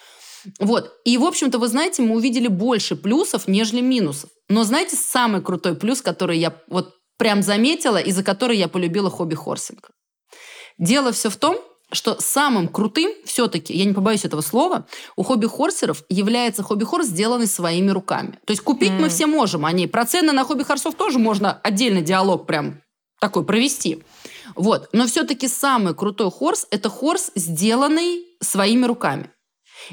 Вот. 0.60 0.94
И, 1.04 1.18
в 1.18 1.24
общем-то, 1.24 1.60
вы 1.60 1.68
знаете, 1.68 2.02
мы 2.02 2.16
увидели 2.16 2.48
больше 2.48 2.96
плюсов, 2.96 3.48
нежели 3.48 3.82
минусов. 3.82 4.30
Но 4.50 4.64
знаете, 4.64 4.96
самый 4.96 5.42
крутой 5.42 5.76
плюс, 5.76 6.02
который 6.02 6.38
я 6.38 6.56
вот 6.68 6.94
прям 7.18 7.42
заметила, 7.44 7.98
и 7.98 8.12
за 8.12 8.24
который 8.24 8.58
я 8.58 8.68
полюбила 8.68 9.10
хобби-хорсинг? 9.10 9.90
Дело 10.78 11.12
все 11.12 11.30
в 11.30 11.38
том, 11.38 11.58
что 11.92 12.20
самым 12.20 12.68
крутым 12.68 13.12
все-таки, 13.26 13.74
я 13.74 13.86
не 13.86 13.94
побоюсь 13.94 14.26
этого 14.26 14.42
слова, 14.42 14.88
у 15.16 15.24
хобби-хорсеров 15.24 16.04
является 16.10 16.64
хобби-хорс, 16.64 17.08
сделанный 17.08 17.48
своими 17.48 17.92
руками. 17.92 18.40
То 18.46 18.52
есть 18.52 18.62
купить 18.62 18.92
мы 18.92 19.04
М. 19.04 19.10
все 19.10 19.26
можем. 19.26 19.66
Они, 19.66 19.88
про 19.88 20.06
цены 20.06 20.34
на 20.34 20.44
хобби-хорсов 20.44 20.96
тоже 20.96 21.18
можно 21.18 21.54
отдельный 21.64 22.02
диалог 22.02 22.46
прям 22.46 22.82
такой 23.20 23.46
провести. 23.46 24.04
Вот. 24.56 24.90
Но 24.92 25.08
все-таки 25.08 25.48
самый 25.48 25.96
крутой 25.96 26.30
хорс– 26.30 26.68
это 26.72 26.90
хорс, 26.90 27.32
сделанный 27.36 28.26
своими 28.42 28.86
руками. 28.86 29.32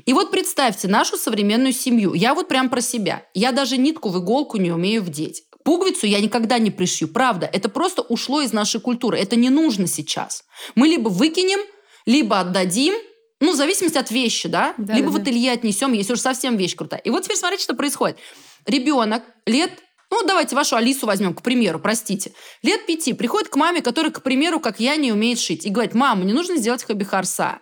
И 0.07 0.13
вот 0.13 0.31
представьте 0.31 0.89
нашу 0.89 1.17
современную 1.17 1.73
семью. 1.73 2.15
Я 2.15 2.35
вот 2.35 2.49
прям 2.49 2.69
про 2.71 2.81
себя. 2.81 3.23
Я 3.35 3.53
даже 3.53 3.77
нитку 3.77 4.09
в 4.09 4.19
иголку 4.19 4.57
не 4.57 4.73
умею 4.73 5.03
вдеть. 5.03 5.43
Пуговицу 5.65 6.07
я 6.07 6.21
никогда 6.21 6.59
не 6.59 6.71
пришью. 6.71 7.09
Правда, 7.09 7.49
это 7.51 7.69
просто 7.69 8.03
ушло 8.03 8.43
из 8.43 8.53
нашей 8.53 8.81
культуры. 8.81 9.19
Это 9.19 9.37
не 9.37 9.49
нужно 9.49 9.87
сейчас. 9.87 10.45
Мы 10.75 10.89
либо 10.89 11.09
выкинем, 11.09 11.61
либо 12.07 12.41
отдадим, 12.41 12.95
ну, 13.41 13.53
в 13.53 13.57
зависимости 13.57 13.99
от 13.99 14.11
вещи, 14.11 14.49
да? 14.49 14.75
Да, 14.79 14.95
либо 14.95 15.09
да, 15.09 15.13
в 15.13 15.17
да. 15.17 15.23
ателье 15.23 15.53
отнесем, 15.53 15.93
если 15.93 16.15
уж 16.15 16.21
совсем 16.21 16.57
вещь 16.57 16.77
крутая. 16.77 17.01
И 17.01 17.11
вот 17.11 17.25
теперь 17.25 17.37
смотрите, 17.37 17.65
что 17.65 17.75
происходит. 17.75 18.19
Ребенок 18.67 19.23
лет 19.47 19.71
ну, 20.11 20.23
давайте 20.25 20.55
вашу 20.55 20.77
Алису 20.77 21.07
возьмем, 21.07 21.35
к 21.35 21.43
примеру, 21.43 21.81
простите. 21.81 22.33
Лет 22.63 22.87
пяти 22.87 23.15
приходит 23.15 23.49
к 23.49 23.57
маме, 23.57 23.83
которая, 23.83 24.13
к 24.13 24.23
примеру, 24.23 24.61
как 24.61 24.79
я, 24.79 24.95
не 24.95 25.11
умеет 25.11 25.41
шить. 25.41 25.67
И 25.67 25.71
говорит, 25.71 25.95
мама, 25.95 26.23
мне 26.23 26.33
нужно 26.33 26.57
сделать 26.57 26.85
хобби-хорса. 26.85 27.59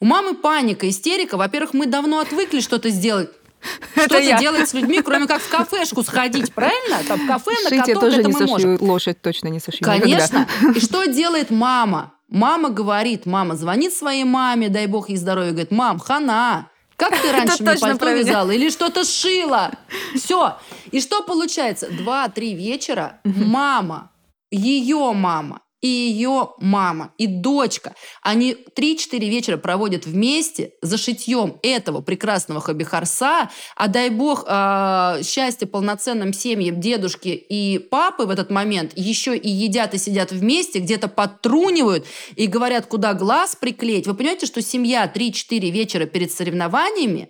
У 0.00 0.04
мамы 0.04 0.34
паника, 0.34 0.86
истерика. 0.86 1.38
Во-первых, 1.38 1.72
мы 1.72 1.86
давно 1.86 2.18
отвыкли 2.18 2.60
что-то 2.60 2.90
сделать. 2.90 3.30
Что-то 3.96 4.18
я. 4.18 4.38
делать 4.38 4.68
с 4.68 4.74
людьми, 4.74 5.00
кроме 5.00 5.26
как 5.26 5.40
в 5.40 5.48
кафешку 5.48 6.02
сходить, 6.02 6.52
правильно? 6.52 6.98
Там 7.08 7.20
в 7.20 7.26
кафе 7.26 7.52
на 7.52 7.70
Шить 7.70 7.78
я 7.78 7.84
каток, 7.84 8.00
тоже 8.02 8.20
это 8.20 8.28
не 8.28 8.34
мы 8.34 8.40
можем. 8.40 8.72
сошью, 8.72 8.86
лошадь 8.86 9.22
точно 9.22 9.48
не 9.48 9.58
сошью. 9.58 9.80
никогда. 9.80 10.02
Конечно. 10.02 10.48
И 10.74 10.80
что 10.84 11.06
делает 11.06 11.48
мама? 11.48 12.12
Мама 12.28 12.70
говорит, 12.70 13.26
мама 13.26 13.56
звонит 13.56 13.92
своей 13.92 14.24
маме, 14.24 14.68
дай 14.68 14.86
бог 14.86 15.08
ей 15.08 15.16
здоровья, 15.16 15.50
говорит, 15.50 15.70
мам, 15.70 15.98
хана, 15.98 16.70
как 16.96 17.20
ты 17.20 17.32
раньше 17.32 17.62
мне 17.62 17.76
пальто 17.76 18.10
вязала 18.10 18.50
или 18.50 18.70
что-то 18.70 19.04
шила? 19.04 19.72
Все. 20.14 20.56
И 20.90 21.00
что 21.00 21.22
получается? 21.22 21.90
Два-три 21.90 22.54
вечера 22.54 23.20
мама, 23.24 24.10
ее 24.50 25.12
мама 25.12 25.60
и 25.84 25.86
ее 25.86 26.48
мама, 26.60 27.12
и 27.18 27.26
дочка, 27.26 27.94
они 28.22 28.56
3-4 28.74 29.18
вечера 29.28 29.58
проводят 29.58 30.06
вместе 30.06 30.72
за 30.80 30.96
шитьем 30.96 31.58
этого 31.62 32.00
прекрасного 32.00 32.62
хобби-хорса, 32.62 33.50
а 33.76 33.88
дай 33.88 34.08
бог 34.08 34.44
э, 34.48 35.20
счастья 35.22 35.66
полноценным 35.66 36.32
семьям 36.32 36.80
дедушки 36.80 37.28
и 37.28 37.78
папы 37.78 38.24
в 38.24 38.30
этот 38.30 38.50
момент 38.50 38.92
еще 38.96 39.36
и 39.36 39.50
едят 39.50 39.92
и 39.92 39.98
сидят 39.98 40.32
вместе, 40.32 40.78
где-то 40.78 41.08
подтрунивают 41.08 42.06
и 42.34 42.46
говорят, 42.46 42.86
куда 42.86 43.12
глаз 43.12 43.54
приклеить. 43.54 44.06
Вы 44.06 44.14
понимаете, 44.14 44.46
что 44.46 44.62
семья 44.62 45.12
3-4 45.14 45.68
вечера 45.68 46.06
перед 46.06 46.32
соревнованиями 46.32 47.28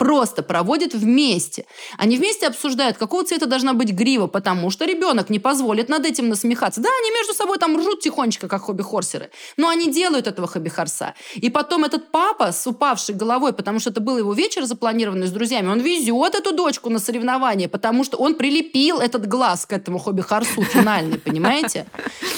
просто 0.00 0.42
проводят 0.42 0.94
вместе. 0.94 1.66
Они 1.98 2.16
вместе 2.16 2.46
обсуждают, 2.46 2.96
какого 2.96 3.22
цвета 3.22 3.44
должна 3.44 3.74
быть 3.74 3.90
грива, 3.90 4.28
потому 4.28 4.70
что 4.70 4.86
ребенок 4.86 5.28
не 5.28 5.38
позволит 5.38 5.90
над 5.90 6.06
этим 6.06 6.30
насмехаться. 6.30 6.80
Да, 6.80 6.88
они 7.02 7.10
между 7.10 7.34
собой 7.34 7.58
там 7.58 7.78
ржут 7.78 8.00
тихонечко, 8.00 8.48
как 8.48 8.62
хобби-хорсеры, 8.62 9.28
но 9.58 9.68
они 9.68 9.92
делают 9.92 10.26
этого 10.26 10.48
хобби-хорса. 10.48 11.12
И 11.34 11.50
потом 11.50 11.84
этот 11.84 12.10
папа 12.10 12.50
с 12.50 12.66
упавшей 12.66 13.14
головой, 13.14 13.52
потому 13.52 13.78
что 13.78 13.90
это 13.90 14.00
был 14.00 14.16
его 14.16 14.32
вечер 14.32 14.64
запланированный 14.64 15.26
с 15.26 15.32
друзьями, 15.32 15.68
он 15.68 15.80
везет 15.80 16.34
эту 16.34 16.52
дочку 16.52 16.88
на 16.88 16.98
соревнования, 16.98 17.68
потому 17.68 18.02
что 18.02 18.16
он 18.16 18.36
прилепил 18.36 19.00
этот 19.00 19.28
глаз 19.28 19.66
к 19.66 19.72
этому 19.74 19.98
хобби-хорсу 19.98 20.62
финальный, 20.62 21.18
понимаете? 21.18 21.84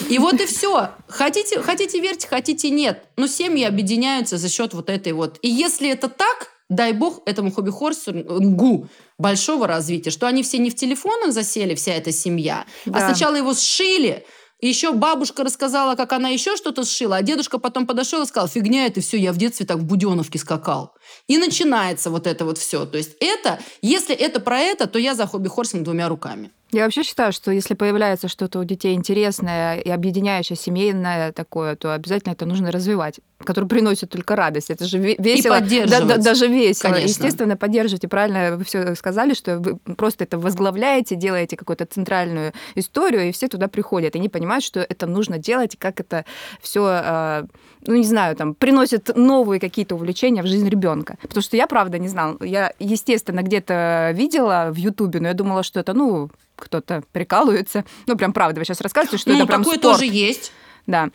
И 0.08 0.18
вот 0.18 0.34
и 0.40 0.46
все. 0.46 0.88
Хотите, 1.06 1.62
хотите 1.62 2.00
верьте, 2.00 2.26
хотите 2.26 2.70
нет. 2.70 3.04
Но 3.16 3.28
семьи 3.28 3.62
объединяются 3.62 4.36
за 4.36 4.48
счет 4.48 4.74
вот 4.74 4.90
этой 4.90 5.12
вот. 5.12 5.38
И 5.42 5.48
если 5.48 5.88
это 5.88 6.08
так, 6.08 6.48
дай 6.72 6.92
бог 6.92 7.20
этому 7.26 7.50
хобби-хорсингу 7.52 8.88
большого 9.18 9.66
развития, 9.66 10.10
что 10.10 10.26
они 10.26 10.42
все 10.42 10.58
не 10.58 10.70
в 10.70 10.74
телефонах 10.74 11.32
засели, 11.32 11.74
вся 11.74 11.92
эта 11.92 12.12
семья, 12.12 12.64
а 12.86 12.90
Да. 12.90 13.06
сначала 13.08 13.36
его 13.36 13.54
сшили, 13.54 14.24
еще 14.60 14.92
бабушка 14.92 15.42
рассказала, 15.42 15.96
как 15.96 16.12
она 16.12 16.28
еще 16.28 16.56
что-то 16.56 16.84
сшила, 16.84 17.16
а 17.16 17.22
дедушка 17.22 17.58
потом 17.58 17.84
подошел 17.86 18.22
и 18.22 18.26
сказал, 18.26 18.48
фигня 18.48 18.86
это 18.86 19.00
все, 19.00 19.16
я 19.18 19.32
в 19.32 19.36
детстве 19.36 19.66
так 19.66 19.78
в 19.78 19.84
Буденовке 19.84 20.38
скакал. 20.38 20.94
И 21.26 21.36
начинается 21.36 22.10
вот 22.10 22.26
это 22.28 22.44
вот 22.44 22.58
все. 22.58 22.86
То 22.86 22.96
есть 22.96 23.16
это, 23.20 23.58
если 23.82 24.14
это 24.14 24.38
про 24.40 24.60
это, 24.60 24.86
то 24.86 24.98
я 25.00 25.14
за 25.14 25.26
хобби-хорсинг 25.26 25.82
двумя 25.82 26.08
руками. 26.08 26.52
Я 26.70 26.84
вообще 26.84 27.02
считаю, 27.02 27.32
что 27.32 27.50
если 27.50 27.74
появляется 27.74 28.28
что-то 28.28 28.60
у 28.60 28.64
детей 28.64 28.94
интересное 28.94 29.78
и 29.78 29.90
объединяющее, 29.90 30.56
семейное 30.56 31.32
такое, 31.32 31.74
то 31.76 31.92
обязательно 31.92 32.32
это 32.32 32.46
нужно 32.46 32.70
развивать, 32.70 33.20
которое 33.44 33.66
приносит 33.66 34.10
только 34.10 34.36
радость. 34.36 34.70
Это 34.70 34.84
же 34.84 34.98
ве- 34.98 35.16
весело. 35.18 35.54
поддерживать. 35.54 36.06
Да- 36.06 36.16
да- 36.16 36.22
даже 36.22 36.46
весело. 36.46 36.90
Конечно. 36.90 37.08
Естественно, 37.08 37.56
поддерживать. 37.56 38.04
И 38.04 38.06
правильно 38.06 38.56
вы 38.56 38.64
все 38.64 38.94
сказали, 38.94 39.34
что 39.34 39.58
вы 39.58 39.76
просто 39.96 40.24
это 40.24 40.38
возглавляете, 40.38 41.14
делаете 41.16 41.56
какую-то 41.56 41.86
центральную 41.86 42.52
историю, 42.74 43.28
и 43.28 43.32
все 43.32 43.48
туда 43.48 43.68
приходят. 43.68 44.14
И 44.14 44.18
они 44.18 44.28
понимают, 44.28 44.64
что 44.64 44.80
это 44.80 45.06
нужно 45.06 45.38
делать, 45.38 45.74
и 45.74 45.78
как 45.78 46.00
это 46.00 46.24
все, 46.60 47.46
ну, 47.86 47.94
не 47.96 48.06
знаю, 48.06 48.36
там, 48.36 48.54
приносит 48.54 49.16
новые 49.16 49.60
какие-то 49.60 49.94
увлечения 49.94 50.42
в 50.42 50.46
жизнь 50.46 50.68
ребенка. 50.68 51.16
Потому 51.22 51.42
что 51.42 51.56
я, 51.56 51.66
правда, 51.66 51.98
не 51.98 52.08
знала. 52.08 52.36
Я, 52.40 52.72
естественно, 52.78 53.42
где-то 53.42 54.12
видела 54.14 54.68
в 54.70 54.76
Ютубе, 54.76 55.20
но 55.20 55.28
я 55.28 55.34
думала, 55.34 55.62
что 55.62 55.80
это, 55.80 55.92
ну, 55.94 56.30
кто-то 56.56 57.02
прикалывается. 57.12 57.84
Ну, 58.06 58.16
прям 58.16 58.32
правда, 58.32 58.60
вы 58.60 58.64
сейчас 58.64 58.80
рассказываете, 58.80 59.18
что 59.18 59.30
ну, 59.30 59.38
это 59.38 59.46
прям 59.46 59.62
такое 59.62 59.78
спорт. 59.78 59.98
тоже 59.98 60.06
есть. 60.10 60.52
Да. 60.86 61.10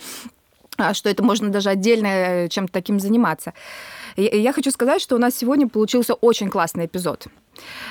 А, 0.77 0.93
Что 0.93 1.09
это 1.09 1.23
можно 1.23 1.49
даже 1.49 1.69
отдельно 1.69 2.07
э, 2.07 2.47
чем-то 2.49 2.71
таким 2.71 2.99
заниматься. 2.99 3.53
И- 4.15 4.29
Я 4.39 4.53
хочу 4.53 4.71
сказать, 4.71 5.01
что 5.01 5.15
у 5.15 5.19
нас 5.19 5.35
сегодня 5.35 5.67
получился 5.67 6.13
очень 6.13 6.49
классный 6.49 6.85
эпизод. 6.85 7.27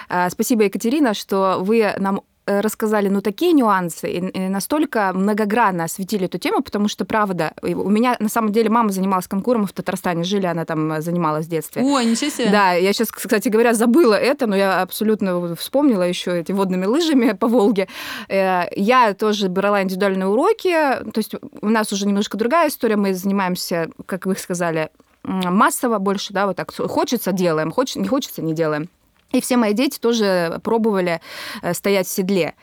А, 0.08 0.30
Спасибо, 0.30 0.64
Екатерина, 0.64 1.14
что 1.14 1.58
вы 1.60 1.92
нам 1.98 2.22
рассказали 2.46 3.08
ну 3.08 3.20
такие 3.20 3.52
нюансы 3.52 4.10
и 4.10 4.16
и 4.26 4.48
настолько 4.48 5.12
многогранно 5.14 5.84
осветили 5.84 6.26
эту 6.26 6.38
тему, 6.38 6.62
потому 6.62 6.88
что, 6.88 7.04
правда, 7.04 7.52
у 7.62 7.90
меня 7.90 8.16
на 8.18 8.28
самом 8.28 8.52
деле 8.52 8.70
мама 8.70 8.90
занималась 8.90 9.26
конкуром 9.28 9.66
в 9.66 9.72
Татарстане, 9.72 10.24
жили, 10.24 10.46
она 10.46 10.64
там 10.64 10.92
э, 10.92 11.00
занималась 11.00 11.46
в 11.46 11.48
детстве. 11.48 11.82
Ой, 11.82 12.04
ничего 12.04 12.30
себе. 12.30 12.50
Да, 12.50 12.72
я 12.72 12.92
сейчас, 12.92 13.10
кстати 13.10 13.48
говоря, 13.48 13.74
забыла 13.74 14.14
это, 14.14 14.46
но 14.46 14.56
я 14.56 14.82
абсолютно 14.82 15.54
вспомнила 15.56 16.02
еще 16.02 16.40
эти 16.40 16.52
водными 16.52 16.86
лыжами 16.86 17.32
по 17.32 17.48
Волге. 17.48 17.88
Э, 18.28 18.64
Я 18.74 19.14
тоже 19.14 19.48
брала 19.48 19.82
индивидуальные 19.82 20.26
уроки, 20.26 20.70
то 20.70 21.18
есть 21.18 21.34
у 21.60 21.68
нас 21.68 21.92
уже 21.92 22.06
немножко 22.06 22.36
другая 22.36 22.68
история, 22.68 22.96
мы 22.96 23.14
занимаемся, 23.14 23.90
как 24.06 24.26
вы 24.26 24.36
сказали, 24.36 24.90
массово 25.24 25.98
больше, 25.98 26.32
да, 26.32 26.46
вот 26.46 26.56
так 26.56 26.72
хочется 26.72 27.32
делаем, 27.32 27.70
хочется, 27.72 28.00
не 28.00 28.08
хочется 28.08 28.42
не 28.42 28.54
делаем. 28.54 28.88
И 29.32 29.40
все 29.40 29.56
мои 29.56 29.72
дети 29.72 29.98
тоже 29.98 30.60
пробовали 30.62 31.20
э, 31.62 31.74
стоять 31.74 32.06
в 32.06 32.10
седле. 32.10 32.54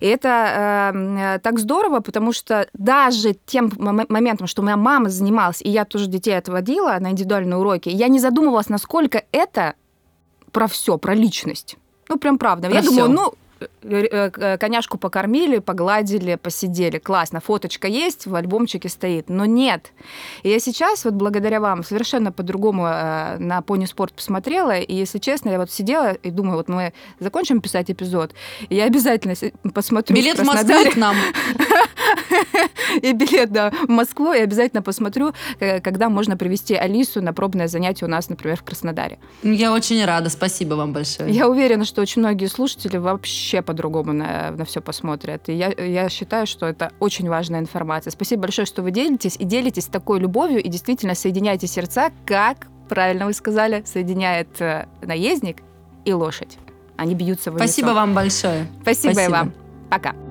И 0.00 0.06
это 0.06 0.92
э, 0.94 1.36
э, 1.36 1.38
так 1.40 1.58
здорово, 1.58 2.00
потому 2.00 2.32
что 2.32 2.66
даже 2.72 3.34
тем 3.46 3.68
мом- 3.76 4.06
моментом, 4.08 4.46
что 4.46 4.62
моя 4.62 4.76
мама 4.76 5.10
занималась, 5.10 5.60
и 5.60 5.68
я 5.68 5.84
тоже 5.84 6.06
детей 6.06 6.36
отводила 6.36 6.96
на 7.00 7.10
индивидуальные 7.10 7.58
уроки, 7.58 7.90
я 7.90 8.08
не 8.08 8.18
задумывалась, 8.18 8.68
насколько 8.68 9.24
это 9.30 9.74
про 10.52 10.66
все, 10.68 10.96
про 10.96 11.14
личность. 11.14 11.76
Ну, 12.08 12.18
прям 12.18 12.38
правда. 12.38 12.68
Про 12.68 12.76
я 12.76 12.82
думаю, 12.82 13.04
всё. 13.04 13.12
ну, 13.12 13.28
э, 13.28 13.32
э, 13.32 13.45
коняшку 13.80 14.98
покормили, 14.98 15.58
погладили, 15.58 16.34
посидели. 16.36 16.98
Классно, 16.98 17.40
фоточка 17.40 17.88
есть, 17.88 18.26
в 18.26 18.34
альбомчике 18.34 18.88
стоит. 18.88 19.28
Но 19.28 19.46
нет. 19.46 19.92
И 20.42 20.50
я 20.50 20.58
сейчас, 20.58 21.04
вот 21.04 21.14
благодаря 21.14 21.60
вам, 21.60 21.82
совершенно 21.82 22.32
по-другому 22.32 22.86
э, 22.86 23.38
на 23.38 23.62
пони 23.62 23.86
спорт 23.86 24.12
посмотрела. 24.12 24.78
И, 24.78 24.94
если 24.94 25.18
честно, 25.18 25.50
я 25.50 25.58
вот 25.58 25.70
сидела 25.70 26.12
и 26.12 26.30
думаю, 26.30 26.56
вот 26.56 26.68
мы 26.68 26.92
закончим 27.18 27.60
писать 27.60 27.90
эпизод, 27.90 28.32
и 28.68 28.74
я 28.74 28.84
обязательно 28.84 29.34
посмотрю 29.72 30.16
Билет 30.16 30.38
в 30.38 30.44
Москву 30.44 30.90
к 30.92 30.96
нам. 30.96 31.16
и 33.02 33.12
билет 33.12 33.50
да, 33.52 33.70
в 33.70 33.88
Москву, 33.88 34.32
и 34.32 34.38
обязательно 34.38 34.82
посмотрю, 34.82 35.32
э, 35.60 35.80
когда 35.80 36.08
можно 36.08 36.36
привести 36.36 36.74
Алису 36.74 37.22
на 37.22 37.32
пробное 37.32 37.68
занятие 37.68 38.04
у 38.04 38.08
нас, 38.08 38.28
например, 38.28 38.58
в 38.58 38.62
Краснодаре. 38.64 39.18
Я 39.42 39.72
очень 39.72 40.04
рада. 40.04 40.28
Спасибо 40.28 40.74
вам 40.74 40.92
большое. 40.92 41.30
Я 41.30 41.48
уверена, 41.48 41.84
что 41.84 42.02
очень 42.02 42.20
многие 42.20 42.46
слушатели 42.46 42.98
вообще 42.98 43.45
вообще 43.46 43.62
по-другому 43.62 44.12
на, 44.12 44.50
на 44.50 44.64
все 44.64 44.80
посмотрят. 44.80 45.48
И 45.48 45.52
я, 45.52 45.68
я 45.78 46.08
считаю, 46.08 46.46
что 46.46 46.66
это 46.66 46.90
очень 46.98 47.28
важная 47.28 47.60
информация. 47.60 48.10
Спасибо 48.10 48.42
большое, 48.42 48.66
что 48.66 48.82
вы 48.82 48.90
делитесь 48.90 49.36
и 49.38 49.44
делитесь 49.44 49.86
такой 49.86 50.18
любовью 50.18 50.60
и 50.60 50.68
действительно 50.68 51.14
соединяете 51.14 51.68
сердца, 51.68 52.10
как 52.24 52.66
правильно 52.88 53.26
вы 53.26 53.32
сказали, 53.32 53.84
соединяет 53.86 54.60
э, 54.60 54.86
наездник 55.02 55.58
и 56.04 56.12
лошадь. 56.12 56.58
Они 56.96 57.14
бьются 57.14 57.52
в 57.52 57.56
Спасибо 57.56 57.90
вам 57.90 58.14
большое. 58.14 58.66
Спасибо, 58.82 59.12
Спасибо. 59.12 59.22
и 59.22 59.28
вам. 59.28 59.52
Пока. 59.90 60.25